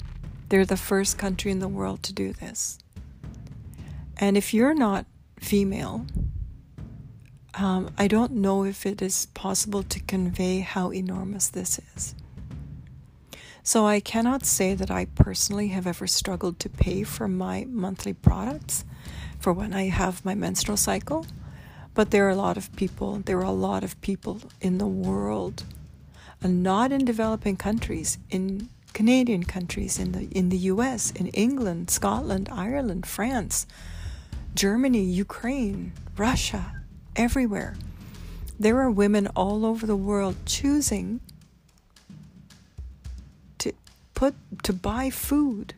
they're 0.52 0.66
the 0.66 0.76
first 0.76 1.16
country 1.16 1.50
in 1.50 1.60
the 1.60 1.66
world 1.66 2.02
to 2.02 2.12
do 2.12 2.30
this. 2.34 2.78
And 4.18 4.36
if 4.36 4.52
you're 4.52 4.74
not 4.74 5.06
female, 5.40 6.04
um, 7.54 7.90
I 7.96 8.06
don't 8.06 8.32
know 8.32 8.62
if 8.62 8.84
it 8.84 9.00
is 9.00 9.28
possible 9.32 9.82
to 9.84 9.98
convey 10.00 10.60
how 10.60 10.92
enormous 10.92 11.48
this 11.48 11.80
is. 11.96 12.14
So 13.62 13.86
I 13.86 13.98
cannot 14.00 14.44
say 14.44 14.74
that 14.74 14.90
I 14.90 15.06
personally 15.06 15.68
have 15.68 15.86
ever 15.86 16.06
struggled 16.06 16.58
to 16.58 16.68
pay 16.68 17.02
for 17.02 17.28
my 17.28 17.64
monthly 17.70 18.12
products 18.12 18.84
for 19.40 19.54
when 19.54 19.72
I 19.72 19.88
have 19.88 20.22
my 20.22 20.34
menstrual 20.34 20.76
cycle, 20.76 21.24
but 21.94 22.10
there 22.10 22.26
are 22.26 22.36
a 22.36 22.36
lot 22.36 22.58
of 22.58 22.76
people, 22.76 23.22
there 23.24 23.38
are 23.38 23.42
a 23.42 23.52
lot 23.52 23.82
of 23.82 23.98
people 24.02 24.42
in 24.60 24.76
the 24.76 24.86
world, 24.86 25.64
and 26.42 26.62
not 26.62 26.92
in 26.92 27.06
developing 27.06 27.56
countries, 27.56 28.18
in 28.28 28.68
Canadian 28.92 29.44
countries, 29.44 29.98
in 29.98 30.12
the 30.12 30.28
in 30.30 30.48
the 30.48 30.58
US, 30.72 31.10
in 31.10 31.28
England, 31.28 31.90
Scotland, 31.90 32.48
Ireland, 32.50 33.06
France, 33.06 33.66
Germany, 34.54 35.02
Ukraine, 35.02 35.92
Russia, 36.16 36.82
everywhere. 37.16 37.74
There 38.58 38.78
are 38.80 38.90
women 38.90 39.26
all 39.28 39.64
over 39.64 39.86
the 39.86 39.96
world 39.96 40.36
choosing 40.46 41.20
to 43.58 43.72
put 44.14 44.34
to 44.62 44.72
buy 44.72 45.10
food. 45.10 45.74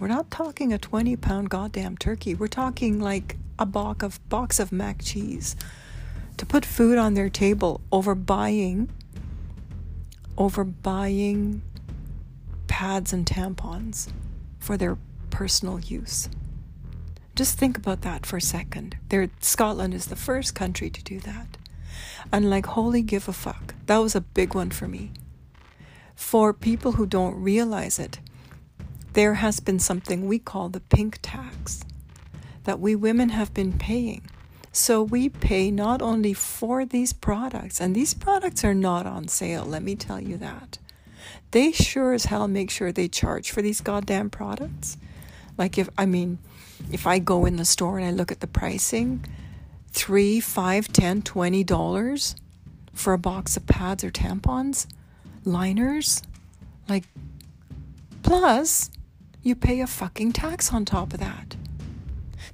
We're 0.00 0.08
not 0.08 0.30
talking 0.30 0.72
a 0.72 0.78
20 0.78 1.16
pound 1.16 1.50
goddamn 1.50 1.96
turkey. 1.96 2.34
We're 2.34 2.48
talking 2.48 3.00
like 3.00 3.36
a 3.58 3.66
box 3.66 4.04
of 4.04 4.28
box 4.28 4.60
of 4.60 4.72
mac 4.72 5.02
cheese 5.02 5.56
to 6.36 6.46
put 6.46 6.64
food 6.64 6.98
on 6.98 7.14
their 7.14 7.28
table 7.28 7.80
over 7.90 8.14
buying 8.14 8.88
over 10.38 10.62
buying 10.62 11.62
pads 12.68 13.12
and 13.12 13.26
tampons 13.26 14.12
for 14.60 14.76
their 14.76 14.96
personal 15.30 15.80
use. 15.80 16.28
Just 17.34 17.58
think 17.58 17.76
about 17.76 18.02
that 18.02 18.26
for 18.26 18.36
a 18.36 18.40
second. 18.40 18.96
There, 19.08 19.30
Scotland 19.40 19.94
is 19.94 20.06
the 20.06 20.16
first 20.16 20.54
country 20.54 20.90
to 20.90 21.02
do 21.02 21.20
that. 21.20 21.56
And 22.32 22.50
like, 22.50 22.66
holy 22.66 23.02
give 23.02 23.28
a 23.28 23.32
fuck. 23.32 23.74
That 23.86 23.98
was 23.98 24.14
a 24.14 24.20
big 24.20 24.54
one 24.54 24.70
for 24.70 24.88
me. 24.88 25.12
For 26.14 26.52
people 26.52 26.92
who 26.92 27.06
don't 27.06 27.40
realize 27.40 27.98
it, 27.98 28.18
there 29.12 29.34
has 29.34 29.60
been 29.60 29.78
something 29.78 30.26
we 30.26 30.38
call 30.38 30.68
the 30.68 30.80
pink 30.80 31.18
tax 31.22 31.84
that 32.64 32.80
we 32.80 32.94
women 32.94 33.30
have 33.30 33.54
been 33.54 33.72
paying. 33.72 34.28
So 34.72 35.02
we 35.02 35.28
pay 35.28 35.70
not 35.70 36.02
only 36.02 36.34
for 36.34 36.84
these 36.84 37.12
products, 37.12 37.80
and 37.80 37.94
these 37.94 38.14
products 38.14 38.64
are 38.64 38.74
not 38.74 39.06
on 39.06 39.26
sale, 39.26 39.64
let 39.64 39.82
me 39.82 39.96
tell 39.96 40.20
you 40.20 40.36
that. 40.36 40.78
They 41.50 41.72
sure 41.72 42.12
as 42.12 42.26
hell 42.26 42.46
make 42.48 42.70
sure 42.70 42.92
they 42.92 43.08
charge 43.08 43.50
for 43.50 43.62
these 43.62 43.80
goddamn 43.80 44.30
products. 44.30 44.98
Like, 45.56 45.78
if, 45.78 45.88
I 45.96 46.06
mean, 46.06 46.38
if 46.92 47.06
I 47.06 47.18
go 47.18 47.44
in 47.46 47.56
the 47.56 47.64
store 47.64 47.98
and 47.98 48.06
I 48.06 48.10
look 48.10 48.30
at 48.30 48.40
the 48.40 48.46
pricing, 48.46 49.24
three, 49.90 50.40
five, 50.40 50.92
ten, 50.92 51.22
twenty 51.22 51.64
dollars 51.64 52.36
for 52.92 53.12
a 53.12 53.18
box 53.18 53.56
of 53.56 53.66
pads 53.66 54.04
or 54.04 54.10
tampons, 54.10 54.86
liners, 55.44 56.22
like 56.88 57.04
plus 58.22 58.90
you 59.42 59.54
pay 59.54 59.80
a 59.80 59.86
fucking 59.86 60.32
tax 60.32 60.72
on 60.72 60.84
top 60.84 61.14
of 61.14 61.20
that. 61.20 61.56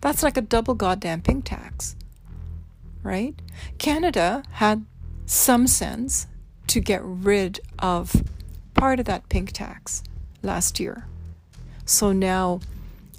That's 0.00 0.22
like 0.22 0.36
a 0.36 0.42
double 0.42 0.74
goddamn 0.74 1.22
pink 1.22 1.44
tax. 1.44 1.96
Right? 3.02 3.34
Canada 3.78 4.42
had 4.52 4.86
some 5.26 5.66
sense 5.66 6.26
to 6.68 6.80
get 6.80 7.02
rid 7.02 7.60
of 7.78 8.22
part 8.74 9.00
of 9.00 9.06
that 9.06 9.28
pink 9.28 9.52
tax 9.52 10.02
last 10.42 10.78
year. 10.80 11.06
So 11.86 12.12
now 12.12 12.60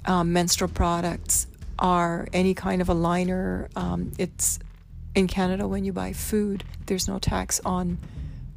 um, 0.04 0.32
menstrual 0.32 0.70
products 0.70 1.46
are 1.78 2.26
any 2.32 2.54
kind 2.54 2.80
of 2.80 2.88
a 2.88 2.94
liner. 2.94 3.68
Um, 3.76 4.12
it's 4.18 4.58
in 5.14 5.26
Canada 5.26 5.66
when 5.66 5.84
you 5.84 5.92
buy 5.92 6.12
food, 6.12 6.64
there's 6.86 7.08
no 7.08 7.18
tax 7.18 7.60
on 7.64 7.98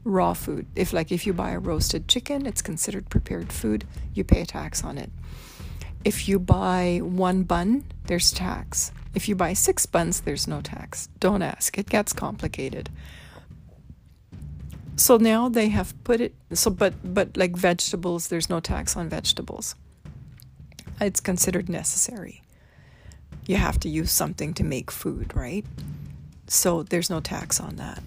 raw 0.03 0.33
food. 0.33 0.65
If 0.75 0.93
like 0.93 1.11
if 1.11 1.25
you 1.25 1.33
buy 1.33 1.51
a 1.51 1.59
roasted 1.59 2.07
chicken, 2.07 2.45
it's 2.45 2.61
considered 2.61 3.09
prepared 3.09 3.51
food. 3.51 3.85
You 4.13 4.23
pay 4.23 4.41
a 4.41 4.45
tax 4.45 4.83
on 4.83 4.97
it. 4.97 5.09
If 6.03 6.27
you 6.29 6.39
buy 6.39 6.99
one 7.03 7.43
bun, 7.43 7.83
there's 8.05 8.31
tax. 8.31 8.91
If 9.13 9.27
you 9.27 9.35
buy 9.35 9.53
six 9.53 9.85
buns, 9.85 10.21
there's 10.21 10.47
no 10.47 10.61
tax. 10.61 11.09
Don't 11.19 11.41
ask. 11.41 11.77
It 11.77 11.89
gets 11.89 12.13
complicated. 12.13 12.89
So 14.99 15.17
now 15.17 15.47
they 15.47 15.69
have 15.69 15.93
put 16.03 16.19
it 16.19 16.33
so 16.53 16.69
but 16.69 16.93
but 17.03 17.37
like 17.37 17.55
vegetables, 17.55 18.27
there's 18.27 18.49
no 18.49 18.59
tax 18.59 18.97
on 18.97 19.09
vegetables 19.09 19.75
it's 21.01 21.19
considered 21.19 21.69
necessary. 21.69 22.41
You 23.45 23.55
have 23.55 23.79
to 23.81 23.89
use 23.89 24.11
something 24.11 24.53
to 24.55 24.63
make 24.63 24.91
food, 24.91 25.35
right? 25.35 25.65
So 26.47 26.83
there's 26.83 27.09
no 27.09 27.19
tax 27.19 27.59
on 27.59 27.77
that. 27.77 28.03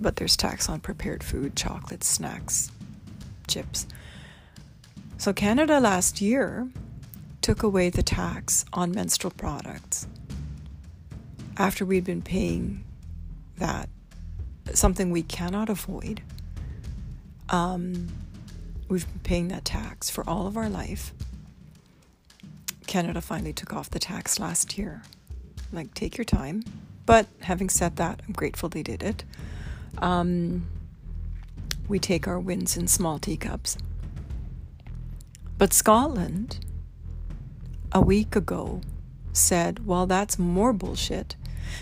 But 0.00 0.16
there's 0.16 0.36
tax 0.36 0.68
on 0.68 0.80
prepared 0.80 1.22
food, 1.22 1.54
chocolates, 1.54 2.08
snacks, 2.08 2.70
chips. 3.46 3.86
So 5.18 5.32
Canada 5.32 5.78
last 5.78 6.20
year 6.20 6.68
took 7.40 7.62
away 7.62 7.90
the 7.90 8.02
tax 8.02 8.64
on 8.72 8.92
menstrual 8.92 9.32
products 9.32 10.06
after 11.56 11.84
we'd 11.84 12.04
been 12.04 12.22
paying 12.22 12.84
that, 13.58 13.88
something 14.72 15.10
we 15.10 15.22
cannot 15.22 15.68
avoid. 15.68 16.22
Um, 17.48 18.08
we've 18.88 19.06
been 19.06 19.20
paying 19.20 19.48
that 19.48 19.64
tax 19.64 20.10
for 20.10 20.28
all 20.28 20.46
of 20.46 20.56
our 20.56 20.68
life. 20.68 21.12
Canada 22.86 23.20
finally 23.20 23.52
took 23.52 23.72
off 23.72 23.90
the 23.90 23.98
tax 23.98 24.38
last 24.38 24.76
year. 24.76 25.02
Like, 25.72 25.94
take 25.94 26.16
your 26.18 26.24
time. 26.24 26.62
But 27.06 27.26
having 27.40 27.68
said 27.68 27.96
that, 27.96 28.20
I'm 28.26 28.32
grateful 28.32 28.68
they 28.68 28.82
did 28.82 29.02
it. 29.02 29.24
Um, 29.98 30.66
we 31.88 31.98
take 31.98 32.28
our 32.28 32.38
wins 32.38 32.76
in 32.76 32.86
small 32.88 33.18
teacups. 33.18 33.76
But 35.58 35.72
Scotland, 35.72 36.64
a 37.92 38.00
week 38.00 38.36
ago, 38.36 38.80
said, 39.32 39.86
well, 39.86 40.06
that's 40.06 40.38
more 40.38 40.72
bullshit 40.72 41.36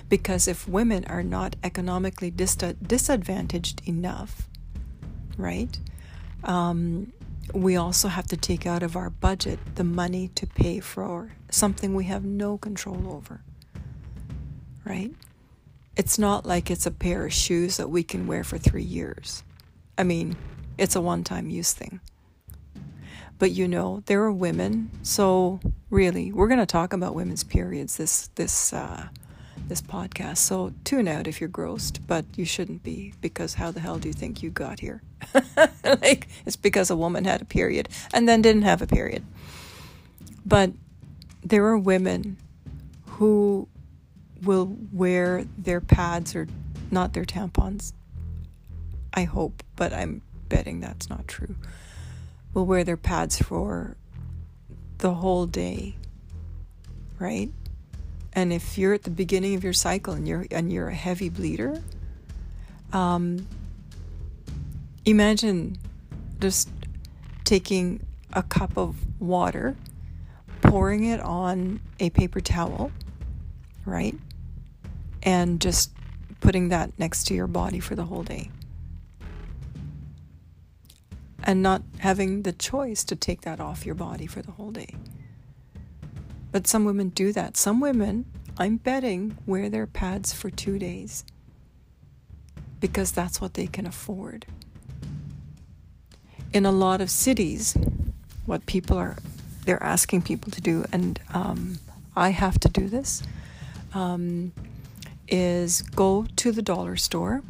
because 0.09 0.49
if 0.49 0.69
women 0.69 1.05
are 1.07 1.23
not 1.23 1.57
economically 1.63 2.31
dis- 2.31 2.57
disadvantaged 2.57 3.83
enough, 3.89 4.49
right, 5.37 5.79
um, 6.45 7.13
we 7.55 7.77
also 7.77 8.09
have 8.09 8.27
to 8.29 8.37
take 8.37 8.67
out 8.67 8.83
of 8.83 8.97
our 8.97 9.11
budget 9.11 9.59
the 9.77 9.85
money 9.85 10.29
to 10.37 10.47
pay 10.47 10.81
for 10.81 11.33
something 11.51 11.95
we 11.95 12.05
have 12.05 12.25
no 12.25 12.59
control 12.59 13.13
over. 13.13 13.43
right? 14.85 15.13
It's 15.97 16.19
not 16.19 16.47
like 16.47 16.71
it's 16.71 16.87
a 16.87 16.91
pair 16.91 17.27
of 17.27 17.33
shoes 17.33 17.77
that 17.77 17.91
we 17.91 18.03
can 18.03 18.27
wear 18.27 18.45
for 18.45 18.59
three 18.59 18.83
years. 18.83 19.43
I 19.99 20.05
mean, 20.05 20.37
it's 20.79 20.97
a 20.97 21.01
one 21.01 21.25
time 21.25 21.51
use 21.51 21.73
thing. 21.73 22.01
But 23.39 23.53
you 23.53 23.69
know, 23.69 24.03
there 24.07 24.23
are 24.23 24.33
women, 24.33 24.91
so 25.03 25.61
really, 25.91 26.33
we're 26.33 26.49
going 26.49 26.61
to 26.61 26.67
talk 26.67 26.93
about 26.93 27.15
women's 27.15 27.45
periods 27.45 27.97
this 27.97 28.29
this 28.35 28.73
uh, 28.73 29.09
this 29.71 29.81
podcast. 29.81 30.39
So 30.39 30.75
tune 30.83 31.07
out 31.07 31.29
if 31.29 31.41
you're 31.41 31.49
grossed, 31.49 32.01
but 32.07 32.27
you 32.37 32.45
shouldn't 32.45 32.83
be 32.83 33.15
because 33.21 33.55
how 33.55 33.71
the 33.71 33.79
hell 33.79 33.99
do 33.99 34.09
you 34.09 34.13
think 34.13 34.43
you 34.43 34.51
got 34.51 34.81
here? 34.81 35.01
like 35.85 36.27
it's 36.45 36.57
because 36.57 36.91
a 36.91 36.97
woman 36.97 37.25
had 37.25 37.41
a 37.41 37.45
period 37.45 37.89
and 38.13 38.29
then 38.29 38.43
didn't 38.43 38.63
have 38.63 38.83
a 38.83 38.87
period. 38.87 39.25
But 40.45 40.73
there 41.43 41.65
are 41.67 41.79
women 41.79 42.37
who 43.07 43.69
will 44.43 44.77
wear 44.93 45.45
their 45.57 45.81
pads 45.81 46.35
or 46.35 46.49
not 46.91 47.13
their 47.13 47.25
tampons. 47.25 47.93
I 49.15 49.23
hope, 49.23 49.63
but 49.77 49.93
I'm 49.93 50.21
betting 50.49 50.81
that's 50.81 51.09
not 51.09 51.29
true. 51.29 51.55
Will 52.55 52.67
wear 52.67 52.83
their 52.83 52.97
pads 52.97 53.39
for 53.41 53.97
the 54.99 55.15
whole 55.15 55.47
day, 55.47 55.95
right? 57.21 57.51
And 58.33 58.53
if 58.53 58.79
you're 58.79 58.95
at 58.95 59.03
the 59.03 59.11
beginning 59.11 59.55
of 59.55 59.65
your 59.65 59.73
cycle 59.73 60.15
and 60.15 60.27
you're 60.27 60.47
and 60.51 60.73
you're 60.73 60.89
a 60.89 60.95
heavy 60.95 61.29
bleeder, 61.29 61.83
um, 62.93 63.47
imagine 65.05 65.79
just 66.41 66.69
taking 67.45 68.01
a 68.33 68.43
cup 68.43 68.77
of 68.77 68.97
water, 69.21 69.77
pouring 70.63 71.05
it 71.05 71.21
on 71.21 71.81
a 71.99 72.11
paper 72.11 72.41
towel, 72.41 72.93
right? 73.85 74.15
And 75.23 75.61
just 75.61 75.91
putting 76.41 76.69
that 76.69 76.99
next 76.99 77.25
to 77.25 77.35
your 77.35 77.47
body 77.47 77.81
for 77.81 77.95
the 77.95 78.05
whole 78.05 78.23
day. 78.23 78.51
And 81.43 81.63
not 81.63 81.83
having 81.99 82.43
the 82.43 82.53
choice 82.53 83.03
to 83.05 83.17
take 83.17 83.41
that 83.43 83.61
off 83.61 83.85
your 83.85 83.95
body 83.95 84.27
for 84.27 84.43
the 84.43 84.53
whole 84.53 84.71
day. 84.71 84.95
But 86.53 86.67
some 86.67 86.85
women 86.85 87.11
do 87.11 87.33
that. 87.33 87.57
Some 87.57 87.81
women, 87.81 88.27
I'm 88.59 88.77
betting, 88.77 89.39
wear 89.47 89.69
their 89.69 89.87
pads 89.87 90.33
for 90.33 90.51
two 90.51 90.79
days 90.79 91.25
because 92.81 93.13
that's 93.13 93.41
what 93.41 93.55
they 93.55 93.67
can 93.67 93.87
afford. 93.87 94.47
In 96.53 96.67
a 96.67 96.73
lot 96.73 97.01
of 97.01 97.11
cities, 97.11 97.77
what 98.47 98.67
people 98.67 98.97
are 98.97 99.17
they're 99.65 99.83
asking 99.83 100.23
people 100.23 100.51
to 100.51 100.61
do, 100.61 100.85
and 100.91 101.21
um, 101.35 101.79
I 102.17 102.31
have 102.31 102.59
to 102.61 102.69
do 102.69 102.89
this, 102.89 103.23
um, 103.95 104.53
is 105.29 105.83
go 105.83 106.27
to 106.37 106.51
the 106.51 106.63
dollar 106.63 106.97
store 106.97 107.43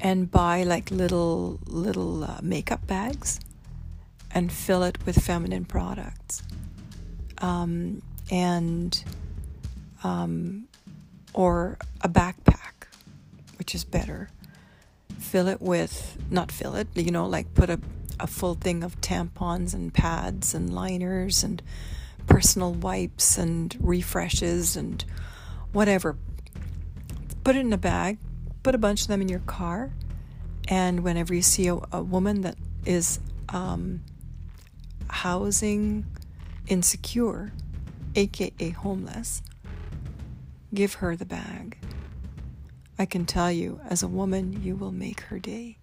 and 0.00 0.30
buy 0.30 0.62
like 0.62 0.90
little 0.90 1.60
little 1.66 2.24
uh, 2.24 2.38
makeup 2.42 2.86
bags 2.86 3.40
and 4.30 4.50
fill 4.50 4.82
it 4.82 5.04
with 5.04 5.22
feminine 5.22 5.64
products 5.64 6.42
um, 7.42 8.00
and 8.30 9.04
um, 10.02 10.66
or 11.34 11.76
a 12.00 12.08
backpack, 12.08 12.86
which 13.58 13.74
is 13.74 13.84
better. 13.84 14.30
Fill 15.18 15.48
it 15.48 15.60
with 15.60 16.18
not 16.30 16.50
fill 16.50 16.74
it, 16.74 16.88
you 16.94 17.10
know, 17.10 17.26
like 17.26 17.52
put 17.54 17.68
a 17.68 17.78
a 18.20 18.26
full 18.26 18.54
thing 18.54 18.84
of 18.84 19.00
tampons 19.00 19.74
and 19.74 19.92
pads 19.92 20.54
and 20.54 20.72
liners 20.72 21.42
and 21.42 21.60
personal 22.26 22.72
wipes 22.72 23.36
and 23.36 23.76
refreshes 23.80 24.76
and 24.76 25.04
whatever. 25.72 26.16
Put 27.42 27.56
it 27.56 27.60
in 27.60 27.72
a 27.72 27.78
bag, 27.78 28.18
put 28.62 28.74
a 28.74 28.78
bunch 28.78 29.02
of 29.02 29.08
them 29.08 29.20
in 29.20 29.28
your 29.28 29.40
car, 29.40 29.90
and 30.68 31.02
whenever 31.02 31.34
you 31.34 31.42
see 31.42 31.66
a, 31.66 31.78
a 31.90 32.02
woman 32.02 32.42
that 32.42 32.56
is 32.86 33.18
um, 33.48 34.00
housing 35.08 36.06
insecure, 36.66 37.52
aka 38.14 38.70
homeless, 38.70 39.42
give 40.74 40.94
her 40.94 41.16
the 41.16 41.24
bag. 41.24 41.78
I 42.98 43.06
can 43.06 43.26
tell 43.26 43.50
you, 43.50 43.80
as 43.88 44.02
a 44.02 44.08
woman, 44.08 44.62
you 44.62 44.76
will 44.76 44.92
make 44.92 45.22
her 45.22 45.38
day. 45.38 45.78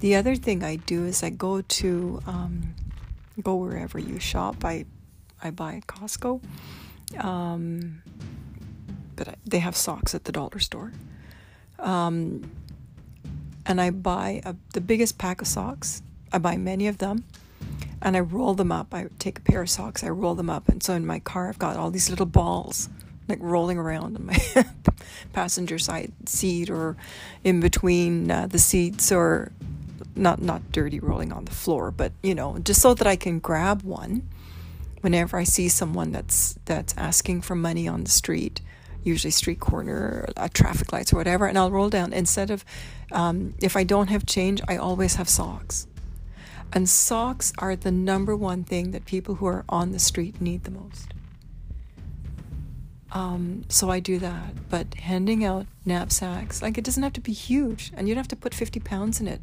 The 0.00 0.14
other 0.14 0.36
thing 0.36 0.62
I 0.62 0.76
do 0.76 1.04
is 1.04 1.22
I 1.22 1.30
go 1.30 1.60
to 1.60 2.22
um, 2.26 2.74
go 3.42 3.56
wherever 3.56 3.98
you 3.98 4.18
shop. 4.20 4.64
I 4.64 4.86
I 5.42 5.50
buy 5.50 5.74
at 5.74 5.86
Costco, 5.86 6.42
um, 7.18 8.02
but 9.16 9.28
I, 9.28 9.34
they 9.44 9.58
have 9.58 9.76
socks 9.76 10.14
at 10.14 10.24
the 10.24 10.32
dollar 10.32 10.58
store. 10.58 10.92
Um, 11.78 12.50
and 13.66 13.80
I 13.80 13.90
buy 13.90 14.42
a, 14.44 14.54
the 14.72 14.80
biggest 14.80 15.18
pack 15.18 15.40
of 15.40 15.46
socks. 15.46 16.02
I 16.32 16.38
buy 16.38 16.56
many 16.56 16.86
of 16.86 16.98
them 16.98 17.24
and 18.04 18.16
I 18.16 18.20
roll 18.20 18.54
them 18.54 18.70
up. 18.70 18.94
I 18.94 19.06
take 19.18 19.38
a 19.38 19.42
pair 19.42 19.62
of 19.62 19.70
socks, 19.70 20.04
I 20.04 20.10
roll 20.10 20.34
them 20.34 20.50
up, 20.50 20.68
and 20.68 20.82
so 20.82 20.94
in 20.94 21.06
my 21.06 21.18
car 21.18 21.48
I've 21.48 21.58
got 21.58 21.76
all 21.76 21.90
these 21.90 22.10
little 22.10 22.26
balls 22.26 22.88
like 23.28 23.38
rolling 23.40 23.78
around 23.78 24.16
in 24.16 24.26
my 24.26 24.38
passenger 25.32 25.78
side 25.78 26.12
seat 26.26 26.68
or 26.68 26.96
in 27.42 27.60
between 27.60 28.30
uh, 28.30 28.46
the 28.46 28.58
seats 28.58 29.10
or 29.10 29.50
not 30.14 30.40
not 30.42 30.70
dirty 30.70 31.00
rolling 31.00 31.32
on 31.32 31.44
the 31.46 31.50
floor, 31.50 31.90
but 31.90 32.12
you 32.22 32.34
know, 32.34 32.58
just 32.58 32.80
so 32.80 32.94
that 32.94 33.06
I 33.06 33.16
can 33.16 33.38
grab 33.38 33.82
one 33.82 34.28
whenever 35.00 35.36
I 35.36 35.44
see 35.44 35.68
someone 35.68 36.12
that's 36.12 36.58
that's 36.66 36.94
asking 36.96 37.42
for 37.42 37.54
money 37.54 37.88
on 37.88 38.04
the 38.04 38.10
street, 38.10 38.60
usually 39.02 39.30
street 39.30 39.60
corner, 39.60 40.28
uh, 40.36 40.48
traffic 40.52 40.92
lights 40.92 41.12
or 41.12 41.16
whatever, 41.16 41.46
and 41.46 41.58
I'll 41.58 41.70
roll 41.70 41.90
down 41.90 42.12
instead 42.12 42.50
of 42.50 42.64
um, 43.10 43.54
if 43.60 43.76
I 43.76 43.84
don't 43.84 44.08
have 44.08 44.26
change, 44.26 44.60
I 44.68 44.76
always 44.76 45.16
have 45.16 45.28
socks. 45.28 45.86
And 46.74 46.88
socks 46.88 47.52
are 47.58 47.76
the 47.76 47.92
number 47.92 48.34
one 48.34 48.64
thing 48.64 48.90
that 48.90 49.04
people 49.04 49.36
who 49.36 49.46
are 49.46 49.64
on 49.68 49.92
the 49.92 50.00
street 50.00 50.40
need 50.40 50.64
the 50.64 50.72
most. 50.72 51.14
Um, 53.12 53.64
so 53.68 53.90
I 53.90 54.00
do 54.00 54.18
that. 54.18 54.68
But 54.68 54.94
handing 54.94 55.44
out 55.44 55.66
knapsacks, 55.86 56.60
like 56.62 56.76
it 56.76 56.82
doesn't 56.82 57.04
have 57.04 57.12
to 57.12 57.20
be 57.20 57.32
huge, 57.32 57.92
and 57.96 58.08
you 58.08 58.14
don't 58.14 58.20
have 58.20 58.28
to 58.28 58.36
put 58.36 58.52
50 58.52 58.80
pounds 58.80 59.20
in 59.20 59.28
it. 59.28 59.40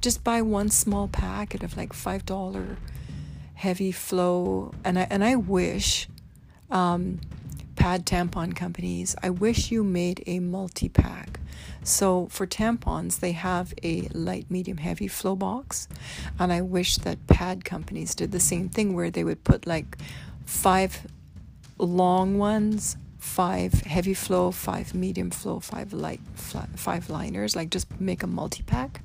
Just 0.00 0.24
buy 0.24 0.40
one 0.40 0.70
small 0.70 1.08
packet 1.08 1.62
of 1.62 1.76
like 1.76 1.92
$5 1.92 2.76
heavy 3.56 3.92
flow. 3.92 4.72
And 4.82 4.98
I, 4.98 5.06
and 5.10 5.22
I 5.22 5.36
wish 5.36 6.08
um, 6.70 7.20
pad 7.76 8.06
tampon 8.06 8.56
companies, 8.56 9.14
I 9.22 9.28
wish 9.28 9.70
you 9.70 9.84
made 9.84 10.24
a 10.26 10.40
multi 10.40 10.88
pack 10.88 11.39
so 11.82 12.26
for 12.26 12.46
tampons, 12.46 13.20
they 13.20 13.32
have 13.32 13.72
a 13.82 14.02
light, 14.12 14.50
medium, 14.50 14.78
heavy 14.78 15.08
flow 15.08 15.36
box. 15.36 15.88
And 16.38 16.52
I 16.52 16.60
wish 16.60 16.96
that 16.98 17.26
pad 17.26 17.64
companies 17.64 18.14
did 18.14 18.32
the 18.32 18.40
same 18.40 18.68
thing 18.68 18.94
where 18.94 19.10
they 19.10 19.24
would 19.24 19.44
put 19.44 19.66
like 19.66 19.96
five 20.44 21.06
long 21.78 22.38
ones, 22.38 22.96
five 23.18 23.72
heavy 23.72 24.14
flow, 24.14 24.50
five 24.50 24.94
medium 24.94 25.30
flow, 25.30 25.60
five 25.60 25.92
light, 25.92 26.20
five 26.34 27.08
liners, 27.08 27.56
like 27.56 27.70
just 27.70 27.88
make 28.00 28.22
a 28.22 28.26
multi 28.26 28.62
pack. 28.62 29.02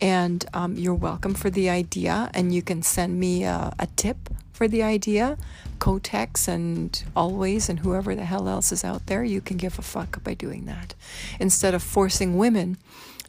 And 0.00 0.44
um, 0.52 0.76
you're 0.76 0.94
welcome 0.94 1.34
for 1.34 1.50
the 1.50 1.70
idea, 1.70 2.30
and 2.34 2.52
you 2.52 2.62
can 2.62 2.82
send 2.82 3.18
me 3.18 3.44
a, 3.44 3.72
a 3.78 3.86
tip 3.96 4.28
for 4.52 4.68
the 4.68 4.82
idea. 4.82 5.38
Kotex 5.84 6.48
and 6.48 7.04
Always 7.14 7.68
and 7.68 7.80
whoever 7.80 8.14
the 8.14 8.24
hell 8.24 8.48
else 8.48 8.72
is 8.72 8.84
out 8.84 9.04
there, 9.04 9.22
you 9.22 9.42
can 9.42 9.58
give 9.58 9.78
a 9.78 9.82
fuck 9.82 10.24
by 10.24 10.32
doing 10.32 10.64
that. 10.64 10.94
Instead 11.38 11.74
of 11.74 11.82
forcing 11.82 12.38
women 12.38 12.78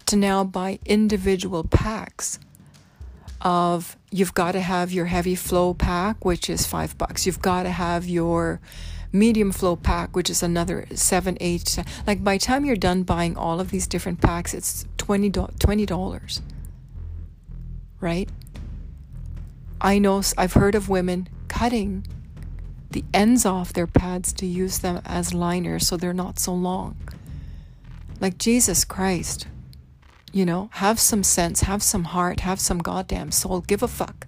to 0.06 0.16
now 0.16 0.46
buy 0.46 0.80
individual 0.86 1.66
packs 1.66 2.40
of 3.42 3.98
you've 4.10 4.34
got 4.34 4.54
to 4.54 4.62
have 4.62 4.94
your 4.94 5.08
heavy 5.08 5.36
flow 5.36 5.74
pack, 5.74 6.24
which 6.24 6.50
is 6.50 6.66
five 6.66 6.98
bucks. 6.98 7.26
You've 7.26 7.42
got 7.42 7.64
to 7.64 7.72
have 7.72 8.08
your 8.08 8.62
medium 9.12 9.52
flow 9.52 9.76
pack, 9.76 10.16
which 10.16 10.30
is 10.30 10.42
another 10.42 10.86
seven, 10.94 11.38
eight. 11.42 11.78
Like 12.08 12.24
by 12.24 12.36
the 12.36 12.46
time 12.46 12.64
you're 12.64 12.78
done 12.78 13.04
buying 13.04 13.36
all 13.36 13.60
of 13.60 13.70
these 13.70 13.86
different 13.86 14.22
packs, 14.22 14.54
it's 14.54 14.86
$20, 14.96 15.30
$20 15.32 16.42
right? 18.00 18.30
I 19.82 20.00
know 20.00 20.22
I've 20.38 20.54
heard 20.54 20.76
of 20.76 20.88
women 20.88 21.28
cutting 21.50 22.08
the 22.96 23.04
ends 23.14 23.46
off 23.46 23.74
their 23.74 23.88
pads 23.88 24.32
to 24.32 24.46
use 24.46 24.80
them 24.80 25.02
as 25.04 25.34
liners 25.34 25.86
so 25.86 25.98
they're 25.98 26.14
not 26.14 26.40
so 26.40 26.54
long. 26.54 26.96
Like 28.22 28.38
Jesus 28.38 28.86
Christ. 28.86 29.48
You 30.32 30.46
know, 30.46 30.70
have 30.74 30.98
some 30.98 31.22
sense, 31.22 31.62
have 31.62 31.84
some 31.84 32.06
heart, 32.06 32.40
have 32.40 32.60
some 32.60 32.80
goddamn 32.80 33.32
soul, 33.32 33.60
give 33.60 33.84
a 33.84 33.88
fuck. 33.90 34.28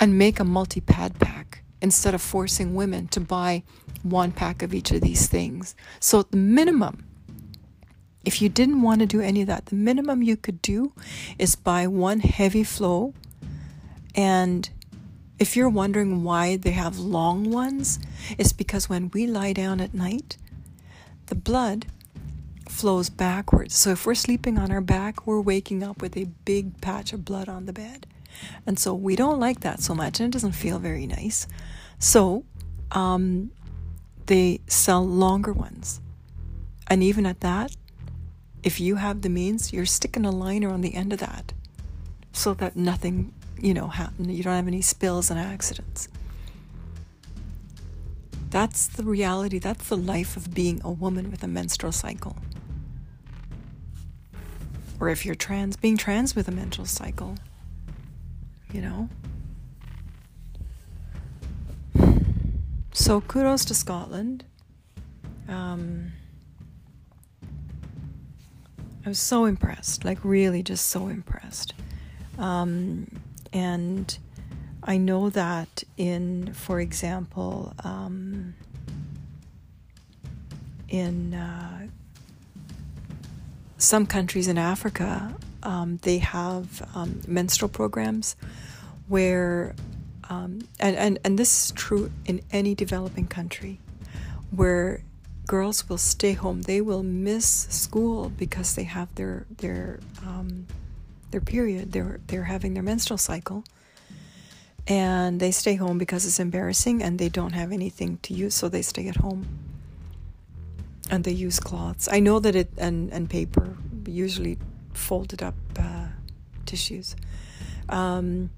And 0.00 0.16
make 0.16 0.40
a 0.40 0.44
multi 0.44 0.80
pad 0.80 1.18
pack 1.20 1.62
instead 1.82 2.14
of 2.14 2.22
forcing 2.22 2.74
women 2.74 3.08
to 3.08 3.20
buy 3.20 3.62
one 4.02 4.32
pack 4.32 4.62
of 4.62 4.72
each 4.72 4.90
of 4.90 5.02
these 5.02 5.26
things. 5.26 5.74
So, 6.00 6.22
the 6.22 6.38
minimum, 6.38 7.04
if 8.24 8.40
you 8.40 8.48
didn't 8.48 8.80
want 8.80 9.00
to 9.00 9.06
do 9.06 9.20
any 9.20 9.42
of 9.42 9.48
that, 9.48 9.66
the 9.66 9.74
minimum 9.74 10.22
you 10.22 10.36
could 10.36 10.62
do 10.62 10.92
is 11.38 11.56
buy 11.56 11.86
one 11.86 12.20
heavy 12.20 12.64
flow 12.64 13.12
and 14.14 14.70
If 15.38 15.54
you're 15.56 15.68
wondering 15.68 16.24
why 16.24 16.56
they 16.56 16.72
have 16.72 16.98
long 16.98 17.50
ones, 17.50 17.98
it's 18.36 18.52
because 18.52 18.88
when 18.88 19.10
we 19.10 19.26
lie 19.26 19.52
down 19.52 19.80
at 19.80 19.94
night, 19.94 20.36
the 21.26 21.34
blood 21.36 21.86
flows 22.68 23.08
backwards. 23.08 23.76
So 23.76 23.90
if 23.90 24.04
we're 24.04 24.14
sleeping 24.14 24.58
on 24.58 24.70
our 24.72 24.80
back, 24.80 25.26
we're 25.26 25.40
waking 25.40 25.82
up 25.82 26.02
with 26.02 26.16
a 26.16 26.24
big 26.44 26.80
patch 26.80 27.12
of 27.12 27.24
blood 27.24 27.48
on 27.48 27.66
the 27.66 27.72
bed. 27.72 28.06
And 28.66 28.78
so 28.78 28.94
we 28.94 29.16
don't 29.16 29.40
like 29.40 29.60
that 29.60 29.80
so 29.80 29.94
much, 29.94 30.20
and 30.20 30.28
it 30.28 30.32
doesn't 30.32 30.52
feel 30.52 30.78
very 30.78 31.06
nice. 31.06 31.46
So 31.98 32.44
um, 32.92 33.50
they 34.26 34.60
sell 34.66 35.06
longer 35.06 35.52
ones. 35.52 36.00
And 36.88 37.02
even 37.02 37.26
at 37.26 37.40
that, 37.40 37.76
if 38.62 38.80
you 38.80 38.96
have 38.96 39.22
the 39.22 39.28
means, 39.28 39.72
you're 39.72 39.86
sticking 39.86 40.24
a 40.24 40.30
liner 40.30 40.70
on 40.70 40.80
the 40.80 40.94
end 40.94 41.12
of 41.12 41.20
that 41.20 41.52
so 42.32 42.54
that 42.54 42.76
nothing, 42.76 43.32
you 43.60 43.74
know, 43.74 43.88
happen. 43.88 44.28
You 44.28 44.42
don't 44.42 44.54
have 44.54 44.68
any 44.68 44.80
spills 44.80 45.30
and 45.30 45.38
accidents. 45.38 46.08
That's 48.50 48.86
the 48.86 49.04
reality. 49.04 49.58
That's 49.58 49.88
the 49.88 49.96
life 49.96 50.36
of 50.36 50.54
being 50.54 50.80
a 50.82 50.90
woman 50.90 51.30
with 51.30 51.42
a 51.42 51.48
menstrual 51.48 51.92
cycle. 51.92 52.36
Or 55.00 55.08
if 55.08 55.26
you're 55.26 55.34
trans, 55.34 55.76
being 55.76 55.96
trans 55.96 56.34
with 56.34 56.48
a 56.48 56.50
menstrual 56.50 56.86
cycle, 56.86 57.36
you 58.72 58.80
know? 58.80 59.08
So 62.92 63.20
kudos 63.20 63.64
to 63.66 63.74
Scotland. 63.74 64.44
Um, 65.46 66.12
I 69.04 69.08
was 69.08 69.18
so 69.18 69.44
impressed, 69.44 70.04
like 70.04 70.18
really 70.24 70.62
just 70.62 70.88
so 70.88 71.08
impressed. 71.08 71.74
Um, 72.38 73.06
and 73.52 74.18
I 74.82 74.96
know 74.96 75.30
that 75.30 75.84
in, 75.96 76.52
for 76.54 76.80
example, 76.80 77.74
um, 77.84 78.54
in 80.88 81.34
uh, 81.34 81.88
some 83.76 84.06
countries 84.06 84.48
in 84.48 84.58
Africa, 84.58 85.34
um, 85.62 85.98
they 86.02 86.18
have 86.18 86.88
um, 86.94 87.20
menstrual 87.26 87.68
programs 87.68 88.36
where, 89.08 89.74
um, 90.30 90.60
and, 90.78 90.96
and, 90.96 91.18
and 91.24 91.38
this 91.38 91.66
is 91.66 91.72
true 91.72 92.10
in 92.24 92.40
any 92.50 92.74
developing 92.74 93.26
country, 93.26 93.80
where 94.50 95.02
girls 95.46 95.88
will 95.88 95.98
stay 95.98 96.32
home. 96.32 96.62
They 96.62 96.80
will 96.80 97.02
miss 97.02 97.46
school 97.70 98.30
because 98.30 98.74
they 98.74 98.84
have 98.84 99.12
their 99.16 99.46
their 99.58 99.98
um, 100.24 100.66
their 101.30 101.40
period. 101.40 101.92
They're 101.92 102.20
they're 102.26 102.44
having 102.44 102.74
their 102.74 102.82
menstrual 102.82 103.18
cycle, 103.18 103.64
and 104.86 105.40
they 105.40 105.50
stay 105.50 105.76
home 105.76 105.98
because 105.98 106.26
it's 106.26 106.40
embarrassing 106.40 107.02
and 107.02 107.18
they 107.18 107.28
don't 107.28 107.52
have 107.52 107.72
anything 107.72 108.18
to 108.22 108.34
use, 108.34 108.54
so 108.54 108.68
they 108.68 108.82
stay 108.82 109.08
at 109.08 109.16
home. 109.16 109.46
And 111.10 111.24
they 111.24 111.32
use 111.32 111.58
cloths. 111.58 112.08
I 112.10 112.20
know 112.20 112.38
that 112.40 112.54
it 112.54 112.70
and 112.76 113.12
and 113.12 113.30
paper, 113.30 113.76
usually 114.06 114.58
folded 114.92 115.42
up 115.42 115.54
uh, 115.78 116.08
tissues. 116.66 117.16
Um, 117.88 118.50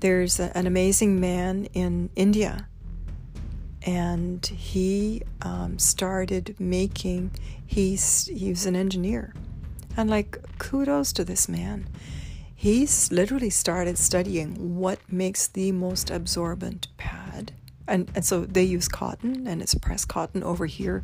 there's 0.00 0.40
a, 0.40 0.56
an 0.56 0.66
amazing 0.66 1.20
man 1.20 1.66
in 1.74 2.10
India 2.16 2.66
and 3.84 4.44
he 4.46 5.22
um, 5.42 5.78
started 5.78 6.54
making 6.58 7.30
he's 7.66 8.26
he's 8.26 8.66
an 8.66 8.76
engineer 8.76 9.34
and 9.96 10.10
like 10.10 10.38
kudos 10.58 11.12
to 11.14 11.24
this 11.24 11.48
man. 11.48 11.88
He's 12.54 13.10
literally 13.10 13.50
started 13.50 13.98
studying 13.98 14.76
what 14.76 15.00
makes 15.10 15.48
the 15.48 15.72
most 15.72 16.10
absorbent 16.10 16.88
pad. 16.96 17.52
And, 17.88 18.08
and 18.14 18.24
so 18.24 18.44
they 18.44 18.62
use 18.62 18.86
cotton 18.86 19.48
and 19.48 19.60
it's 19.60 19.74
pressed 19.74 20.08
cotton 20.08 20.44
over 20.44 20.66
here 20.66 21.02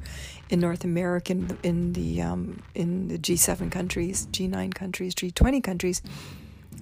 in 0.48 0.60
North 0.60 0.84
America 0.84 1.32
in, 1.32 1.58
in 1.64 1.92
the 1.94 2.22
um, 2.22 2.62
in 2.74 3.08
the 3.08 3.18
G7 3.18 3.70
countries 3.72 4.28
G9 4.30 4.72
countries 4.72 5.14
G20 5.14 5.62
countries. 5.62 6.02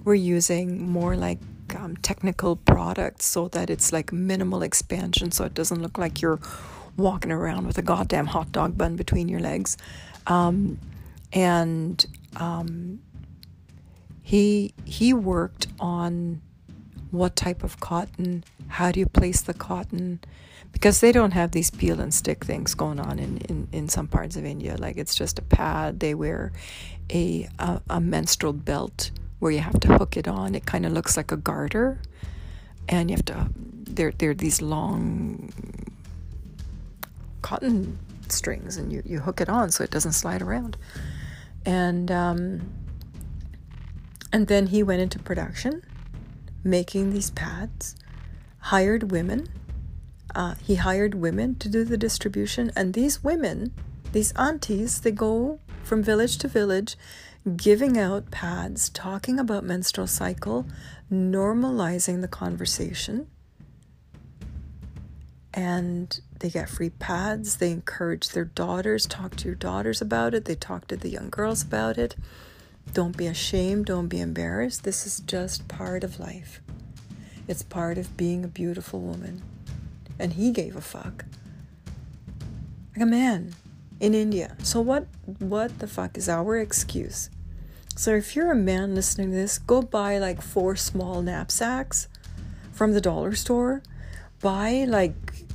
We're 0.05 0.13
using 0.13 0.87
more 0.87 1.17
like 1.17 1.39
um, 1.75 1.97
technical 1.97 2.55
products 2.55 3.25
so 3.25 3.47
that 3.49 3.69
it's 3.69 3.91
like 3.91 4.13
minimal 4.13 4.61
expansion 4.61 5.31
so 5.31 5.43
it 5.43 5.53
doesn't 5.55 5.81
look 5.81 5.97
like 5.97 6.21
you're 6.21 6.39
walking 6.95 7.31
around 7.31 7.65
with 7.65 7.77
a 7.77 7.81
goddamn 7.81 8.27
hot 8.27 8.51
dog 8.51 8.77
bun 8.77 8.95
between 8.95 9.27
your 9.27 9.39
legs. 9.39 9.77
Um, 10.27 10.79
and 11.33 12.05
um, 12.35 12.99
he 14.21 14.73
he 14.85 15.13
worked 15.13 15.67
on 15.79 16.41
what 17.11 17.35
type 17.35 17.63
of 17.63 17.79
cotton, 17.79 18.43
how 18.67 18.91
do 18.91 18.99
you 18.99 19.05
place 19.05 19.41
the 19.41 19.53
cotton, 19.53 20.19
because 20.71 20.99
they 20.99 21.11
don't 21.11 21.31
have 21.31 21.51
these 21.51 21.71
peel 21.71 21.99
and 21.99 22.13
stick 22.13 22.43
things 22.43 22.75
going 22.75 22.99
on 22.99 23.17
in, 23.17 23.37
in, 23.49 23.67
in 23.71 23.89
some 23.89 24.07
parts 24.07 24.35
of 24.35 24.45
India. 24.45 24.75
Like 24.77 24.97
it's 24.97 25.15
just 25.15 25.39
a 25.39 25.41
pad. 25.41 25.99
They 25.99 26.13
wear 26.13 26.51
a, 27.09 27.47
a, 27.59 27.81
a 27.89 28.01
menstrual 28.01 28.53
belt 28.53 29.11
where 29.39 29.51
you 29.51 29.59
have 29.59 29.79
to 29.79 29.97
hook 29.97 30.17
it 30.17 30.27
on. 30.27 30.55
It 30.55 30.65
kind 30.65 30.85
of 30.85 30.91
looks 30.91 31.15
like 31.15 31.31
a 31.31 31.37
garter, 31.37 32.01
and 32.89 33.09
you 33.09 33.15
have 33.15 33.25
to. 33.25 33.49
There, 33.55 34.11
there 34.11 34.31
are 34.31 34.35
these 34.35 34.61
long 34.61 35.53
cotton 37.41 37.97
strings, 38.27 38.75
and 38.75 38.91
you, 38.91 39.01
you 39.05 39.19
hook 39.19 39.39
it 39.39 39.47
on 39.47 39.71
so 39.71 39.83
it 39.83 39.91
doesn't 39.91 40.11
slide 40.11 40.41
around. 40.41 40.75
And 41.67 42.09
um, 42.09 42.71
and 44.31 44.47
then 44.47 44.67
he 44.67 44.81
went 44.83 45.01
into 45.01 45.19
production, 45.19 45.83
making 46.63 47.11
these 47.11 47.29
pads. 47.29 47.95
Hired 48.59 49.11
women. 49.11 49.49
Uh, 50.33 50.55
he 50.55 50.75
hired 50.75 51.13
women 51.15 51.55
to 51.55 51.69
do 51.69 51.83
the 51.83 51.97
distribution, 51.97 52.71
and 52.75 52.93
these 52.93 53.23
women, 53.23 53.73
these 54.13 54.31
aunties, 54.33 55.01
they 55.01 55.11
go 55.11 55.59
from 55.83 56.01
village 56.03 56.37
to 56.39 56.47
village 56.47 56.95
giving 57.55 57.97
out 57.97 58.29
pads, 58.29 58.89
talking 58.89 59.39
about 59.39 59.63
menstrual 59.63 60.07
cycle, 60.07 60.65
normalizing 61.11 62.21
the 62.21 62.27
conversation. 62.27 63.27
And 65.53 66.19
they 66.39 66.49
get 66.49 66.69
free 66.69 66.89
pads. 66.89 67.57
They 67.57 67.71
encourage 67.71 68.29
their 68.29 68.45
daughters, 68.45 69.05
talk 69.05 69.35
to 69.37 69.45
your 69.45 69.55
daughters 69.55 70.01
about 70.01 70.33
it. 70.33 70.45
They 70.45 70.55
talk 70.55 70.87
to 70.87 70.97
the 70.97 71.09
young 71.09 71.29
girls 71.29 71.63
about 71.63 71.97
it. 71.97 72.15
Don't 72.93 73.17
be 73.17 73.27
ashamed, 73.27 73.87
don't 73.87 74.07
be 74.07 74.21
embarrassed. 74.21 74.83
This 74.83 75.05
is 75.05 75.19
just 75.21 75.67
part 75.67 76.03
of 76.03 76.19
life. 76.19 76.61
It's 77.47 77.63
part 77.63 77.97
of 77.97 78.17
being 78.17 78.43
a 78.43 78.47
beautiful 78.47 78.99
woman. 78.99 79.41
And 80.19 80.33
he 80.33 80.51
gave 80.51 80.75
a 80.75 80.81
fuck. 80.81 81.25
Like 82.95 83.03
a 83.03 83.05
man 83.05 83.55
in 83.99 84.13
India. 84.13 84.55
So 84.63 84.81
what 84.81 85.07
what 85.39 85.79
the 85.79 85.87
fuck 85.87 86.17
is 86.17 86.29
our 86.29 86.57
excuse? 86.57 87.29
So 87.95 88.15
if 88.15 88.35
you're 88.35 88.51
a 88.51 88.55
man 88.55 88.95
listening 88.95 89.31
to 89.31 89.35
this, 89.35 89.57
go 89.57 89.81
buy 89.81 90.17
like 90.19 90.41
four 90.41 90.75
small 90.75 91.21
knapsacks 91.21 92.07
from 92.71 92.93
the 92.93 93.01
dollar 93.01 93.33
store. 93.33 93.81
Buy 94.39 94.85
like 94.87 95.46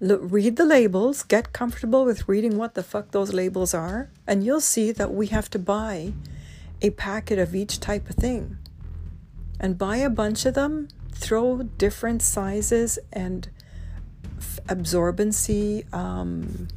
look, 0.00 0.20
read 0.24 0.56
the 0.56 0.64
labels, 0.64 1.22
get 1.22 1.52
comfortable 1.52 2.04
with 2.04 2.28
reading 2.28 2.56
what 2.56 2.74
the 2.74 2.82
fuck 2.82 3.10
those 3.10 3.32
labels 3.32 3.74
are, 3.74 4.10
and 4.26 4.44
you'll 4.44 4.60
see 4.60 4.92
that 4.92 5.12
we 5.12 5.28
have 5.28 5.50
to 5.50 5.58
buy 5.58 6.12
a 6.80 6.90
packet 6.90 7.38
of 7.38 7.54
each 7.54 7.80
type 7.80 8.08
of 8.08 8.16
thing. 8.16 8.58
And 9.60 9.76
buy 9.76 9.96
a 9.96 10.10
bunch 10.10 10.46
of 10.46 10.54
them, 10.54 10.88
throw 11.12 11.62
different 11.62 12.22
sizes 12.22 12.98
and 13.12 13.48
f- 14.38 14.60
absorbency 14.68 15.92
um, 15.92 16.68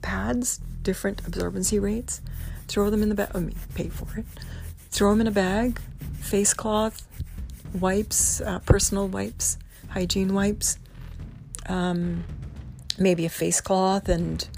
pads, 0.00 0.60
different 0.82 1.22
absorbency 1.24 1.80
rates 1.80 2.22
throw 2.68 2.90
them 2.90 3.02
in 3.02 3.08
the 3.08 3.14
bag. 3.14 3.30
I 3.34 3.40
mean, 3.40 3.56
pay 3.74 3.88
for 3.88 4.18
it. 4.18 4.26
Throw 4.90 5.10
them 5.10 5.22
in 5.22 5.26
a 5.26 5.32
bag, 5.32 5.80
face 6.20 6.54
cloth, 6.54 7.06
wipes, 7.74 8.40
uh, 8.40 8.60
personal 8.60 9.08
wipes, 9.08 9.58
hygiene 9.88 10.34
wipes, 10.34 10.78
um, 11.66 12.24
maybe 12.98 13.24
a 13.24 13.30
face 13.30 13.60
cloth 13.60 14.08
and 14.08 14.48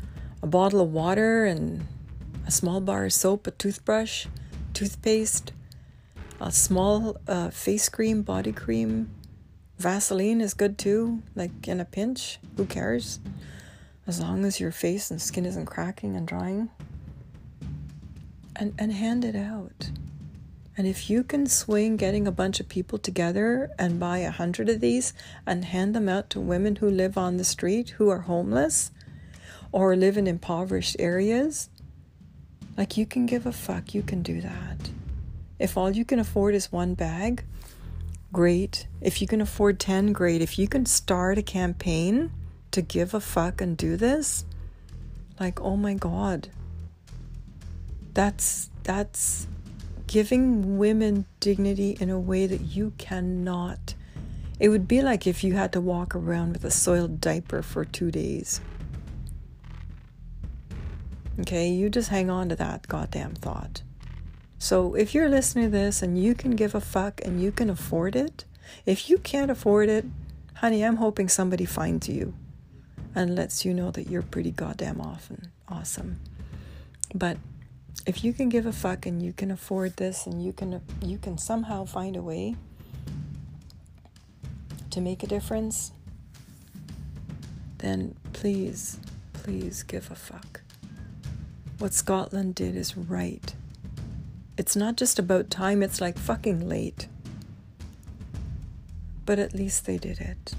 a 0.43 0.47
bottle 0.47 0.81
of 0.81 0.93
water 0.93 1.45
and 1.45 1.87
a 2.47 2.51
small 2.51 2.81
bar 2.81 3.05
of 3.05 3.13
soap, 3.13 3.47
a 3.47 3.51
toothbrush, 3.51 4.27
toothpaste, 4.73 5.53
a 6.41 6.51
small 6.51 7.17
uh, 7.29 7.51
face 7.51 7.89
cream, 7.89 8.23
body 8.23 8.53
cream. 8.53 9.11
Vaseline 9.79 10.41
is 10.41 10.55
good 10.55 10.79
too, 10.79 11.23
like 11.35 11.69
in 11.69 11.81
a 11.81 11.85
pinch. 11.85 12.39
Who 12.57 12.67
cares? 12.67 13.21
As 14.07 14.21
long 14.21 14.45
as 14.45 14.59
your 14.59 14.73
face 14.73 15.11
and 15.11 15.21
skin 15.21 15.47
isn't 15.47 15.67
cracking 15.67 16.17
and 16.17 16.27
drying 16.27 16.71
and, 18.57 18.75
and 18.79 18.93
hand 18.93 19.25
it 19.25 19.37
out. 19.37 19.91
And 20.81 20.89
if 20.89 21.11
you 21.11 21.23
can 21.25 21.45
swing 21.45 21.99
getting 21.99 22.27
a 22.27 22.33
bunch 22.33 22.59
of 22.59 22.71
people 22.71 22.99
together 22.99 23.71
and 23.79 24.01
buy 24.01 24.21
a 24.21 24.31
hundred 24.31 24.71
of 24.71 24.81
these 24.81 25.13
and 25.45 25.63
hand 25.63 25.95
them 25.95 26.09
out 26.09 26.31
to 26.31 26.41
women 26.41 26.77
who 26.77 26.89
live 26.89 27.19
on 27.19 27.37
the 27.37 27.45
street 27.45 27.91
who 27.91 28.09
are 28.09 28.21
homeless 28.21 28.91
or 29.73 29.95
live 29.95 30.17
in 30.17 30.27
impoverished 30.27 30.97
areas, 30.99 31.69
like 32.79 32.97
you 32.97 33.05
can 33.05 33.27
give 33.27 33.45
a 33.45 33.53
fuck, 33.53 33.93
you 33.93 34.01
can 34.01 34.23
do 34.23 34.41
that. 34.41 34.89
If 35.59 35.77
all 35.77 35.91
you 35.91 36.07
can 36.07 36.19
afford 36.19 36.55
is 36.55 36.73
one 36.73 36.95
bag, 36.95 37.45
great. 38.33 38.87
If 39.03 39.21
you 39.21 39.29
can 39.29 39.43
afford 39.43 39.79
10, 39.79 40.15
great. 40.15 40.41
If 40.41 40.59
you 40.59 40.67
can 40.67 40.87
start 40.87 41.37
a 41.37 41.43
campaign 41.43 42.31
to 42.71 42.81
give 42.81 43.13
a 43.13 43.21
fuck 43.21 43.61
and 43.61 43.77
do 43.77 43.99
this, 43.99 44.47
like, 45.39 45.61
oh 45.61 45.77
my 45.77 45.93
God. 45.93 46.49
That's 48.15 48.71
that's 48.83 49.47
giving 50.11 50.77
women 50.77 51.25
dignity 51.39 51.97
in 52.01 52.11
a 52.11 52.19
way 52.19 52.45
that 52.45 52.63
you 52.63 52.93
cannot. 52.99 53.95
It 54.59 54.69
would 54.69 54.89
be 54.89 55.03
like 55.03 55.25
if 55.25 55.45
you 55.45 55.53
had 55.53 55.73
to 55.73 55.81
walk 55.81 56.17
around 56.17 56.55
with 56.55 56.65
a 56.65 56.71
soiled 56.73 57.21
diaper 57.21 57.63
for 57.63 57.85
two 57.85 58.11
days. 58.11 58.61
Okay, 61.39 61.69
you 61.69 61.89
just 61.89 62.09
hang 62.09 62.29
on 62.29 62.49
to 62.49 62.57
that 62.57 62.89
goddamn 62.89 63.35
thought. 63.37 63.83
So 64.59 64.97
if 64.97 65.15
you're 65.15 65.29
listening 65.29 65.67
to 65.67 65.71
this 65.71 66.03
and 66.03 66.21
you 66.21 66.35
can 66.35 66.57
give 66.57 66.75
a 66.75 66.81
fuck 66.81 67.21
and 67.25 67.41
you 67.41 67.53
can 67.53 67.71
afford 67.71 68.17
it, 68.17 68.45
if 68.85 69.09
you 69.09 69.17
can't 69.17 69.49
afford 69.49 69.89
it, 69.89 70.07
honey, 70.55 70.85
I'm 70.85 70.97
hoping 70.97 71.29
somebody 71.29 71.67
finds 71.67 72.09
you 72.09 72.35
and 73.15 73.37
lets 73.37 73.65
you 73.65 73.73
know 73.73 73.93
that 73.93 74.11
you're 74.11 74.23
pretty 74.23 74.51
goddamn 74.51 75.01
often 75.01 75.53
awesome. 75.69 76.19
But 77.15 77.37
if 78.07 78.25
you 78.25 78.33
can 78.33 78.49
give 78.49 78.67
a 78.67 78.73
fuck 78.73 79.07
and 79.07 79.23
you 79.23 79.33
can 79.33 79.51
afford 79.51 79.97
this 79.97 80.27
and 80.27 80.43
you 80.45 80.53
can 80.53 80.81
you 81.03 81.19
can 81.19 81.39
somehow 81.39 81.85
find 81.85 82.17
a 82.17 82.23
way 82.23 82.57
to 84.91 85.01
make 85.01 85.23
a 85.23 85.27
difference, 85.27 85.93
then 87.79 88.15
please, 88.33 88.99
please 89.33 89.83
give 89.83 90.11
a 90.11 90.15
fuck. 90.15 90.63
What 91.79 91.95
Scotland 91.95 92.55
did 92.55 92.77
is 92.77 92.97
right. 92.97 93.55
It's 94.57 94.77
not 94.77 94.97
just 94.97 95.19
about 95.19 95.49
time, 95.49 95.83
it's 95.83 96.01
like 96.01 96.19
fucking 96.19 96.69
late. 96.69 97.07
But 99.25 99.39
at 99.39 99.55
least 99.55 99.87
they 99.87 99.97
did 99.97 100.21
it. 100.21 100.55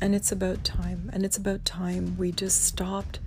And 0.00 0.14
it's 0.14 0.32
about 0.32 0.64
time. 0.64 1.10
And 1.12 1.24
it's 1.24 1.36
about 1.36 1.64
time 1.64 2.16
we 2.16 2.32
just 2.32 2.64
stopped 2.64 3.18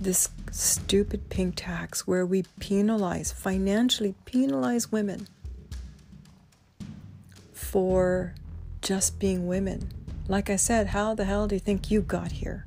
this 0.00 0.28
stupid 0.50 1.28
pink 1.30 1.54
tax 1.56 2.06
where 2.06 2.24
we 2.24 2.44
penalize, 2.60 3.32
financially 3.32 4.14
penalize 4.24 4.90
women 4.90 5.28
for 7.52 8.34
just 8.80 9.18
being 9.18 9.46
women. 9.46 9.90
Like 10.28 10.50
I 10.50 10.56
said, 10.56 10.88
how 10.88 11.14
the 11.14 11.24
hell 11.24 11.46
do 11.46 11.54
you 11.54 11.60
think 11.60 11.90
you 11.90 12.00
got 12.00 12.32
here? 12.32 12.66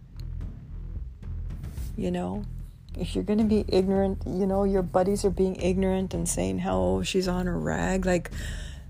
You 1.95 2.11
know, 2.11 2.45
if 2.97 3.15
you're 3.15 3.23
going 3.23 3.39
to 3.39 3.45
be 3.45 3.65
ignorant, 3.67 4.19
you 4.25 4.45
know, 4.45 4.63
your 4.63 4.81
buddies 4.81 5.23
are 5.23 5.31
being 5.31 5.55
ignorant 5.55 6.13
and 6.13 6.27
saying 6.27 6.59
how 6.59 6.77
oh, 6.77 7.03
she's 7.03 7.27
on 7.27 7.47
a 7.47 7.57
rag, 7.57 8.05
like 8.05 8.31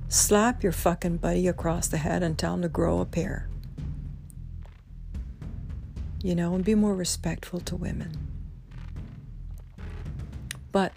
slap 0.10 0.64
your 0.64 0.72
fucking 0.72 1.18
buddy 1.18 1.48
across 1.48 1.88
the 1.88 1.98
head 1.98 2.24
and 2.24 2.38
tell 2.38 2.56
him 2.56 2.62
to 2.62 2.70
grow 2.70 3.00
a 3.00 3.06
pair. 3.06 3.48
You 6.24 6.36
know, 6.36 6.54
and 6.54 6.64
be 6.64 6.76
more 6.76 6.94
respectful 6.94 7.60
to 7.62 7.76
women. 7.76 8.31
But 10.72 10.94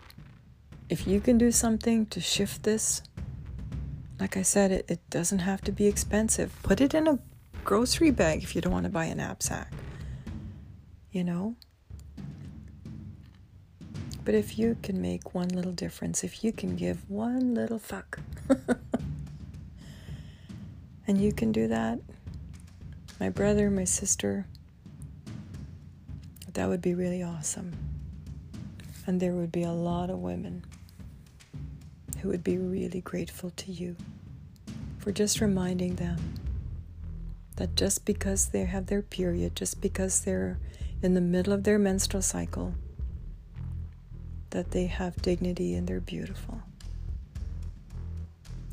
if 0.89 1.07
you 1.07 1.21
can 1.21 1.39
do 1.39 1.51
something 1.51 2.07
to 2.07 2.21
shift 2.21 2.63
this, 2.63 3.03
like 4.21 4.37
I 4.37 4.43
said, 4.43 4.71
it, 4.71 4.85
it 4.89 5.01
doesn't 5.11 5.41
have 5.41 5.61
to 5.63 5.73
be 5.73 5.87
expensive. 5.87 6.55
Put 6.63 6.81
it 6.81 6.95
in 6.95 7.09
a 7.09 7.19
grocery 7.65 8.11
bag 8.11 8.43
if 8.43 8.55
you 8.55 8.61
don't 8.61 8.73
want 8.73 8.85
to 8.85 8.91
buy 8.91 9.07
a 9.07 9.15
knapsack. 9.15 9.73
You 11.11 11.25
know? 11.25 11.57
But 14.25 14.35
if 14.35 14.59
you 14.59 14.77
can 14.83 15.03
make 15.03 15.35
one 15.35 15.49
little 15.49 15.73
difference, 15.73 16.25
if 16.25 16.43
you 16.45 16.53
can 16.53 16.77
give 16.77 17.11
one 17.11 17.55
little 17.55 17.79
fuck, 17.79 18.21
and 21.07 21.21
you 21.21 21.33
can 21.33 21.53
do 21.53 21.69
that, 21.69 21.99
my 23.21 23.29
brother, 23.29 23.71
my 23.71 23.85
sister, 23.85 24.47
that 26.55 26.69
would 26.69 26.81
be 26.81 26.95
really 26.95 27.23
awesome. 27.23 27.94
And 29.07 29.21
there 29.21 29.33
would 29.33 29.53
be 29.53 29.63
a 29.63 29.73
lot 29.73 30.11
of 30.11 30.19
women 30.19 30.65
who 32.21 32.29
would 32.29 32.43
be 32.43 32.57
really 32.57 33.03
grateful 33.03 33.51
to 33.51 33.71
you 33.71 33.97
for 34.99 35.13
just 35.13 35.41
reminding 35.41 35.97
them 35.97 36.19
that 37.57 37.77
just 37.77 38.05
because 38.05 38.49
they 38.49 38.65
have 38.65 38.87
their 38.87 39.03
period, 39.03 39.55
just 39.55 39.81
because 39.81 40.21
they're 40.21 40.59
in 41.03 41.15
the 41.15 41.21
middle 41.21 41.53
of 41.53 41.65
their 41.65 41.79
menstrual 41.79 42.23
cycle, 42.23 42.75
that 44.51 44.71
they 44.71 44.87
have 44.87 45.21
dignity 45.21 45.75
and 45.75 45.87
they're 45.87 46.01
beautiful. 46.01 46.63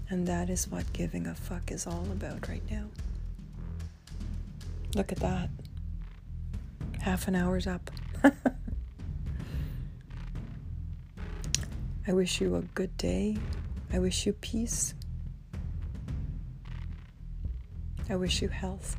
And 0.10 0.28
that 0.28 0.50
is 0.50 0.68
what 0.68 0.92
giving 0.94 1.28
a 1.28 1.36
fuck 1.36 1.72
is 1.72 1.86
all 1.86 2.06
about 2.12 2.48
right 2.48 2.64
now. 2.72 2.86
Look 4.96 5.12
at 5.12 5.20
that. 5.20 5.50
Half 7.02 7.28
an 7.28 7.36
hour's 7.36 7.68
up. 7.68 7.91
I 12.08 12.14
wish 12.14 12.42
you 12.42 12.56
a 12.56 12.62
good 12.62 12.98
day. 12.98 13.38
I 13.94 14.00
wish 14.00 14.26
you 14.26 14.34
peace. 14.34 14.96
I 18.10 18.16
wish 18.16 18.42
you 18.42 18.48
health. 18.50 18.96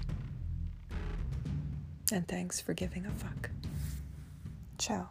And 2.12 2.26
thanks 2.28 2.60
for 2.60 2.74
giving 2.74 3.06
a 3.06 3.10
fuck. 3.10 3.50
Ciao. 4.78 5.10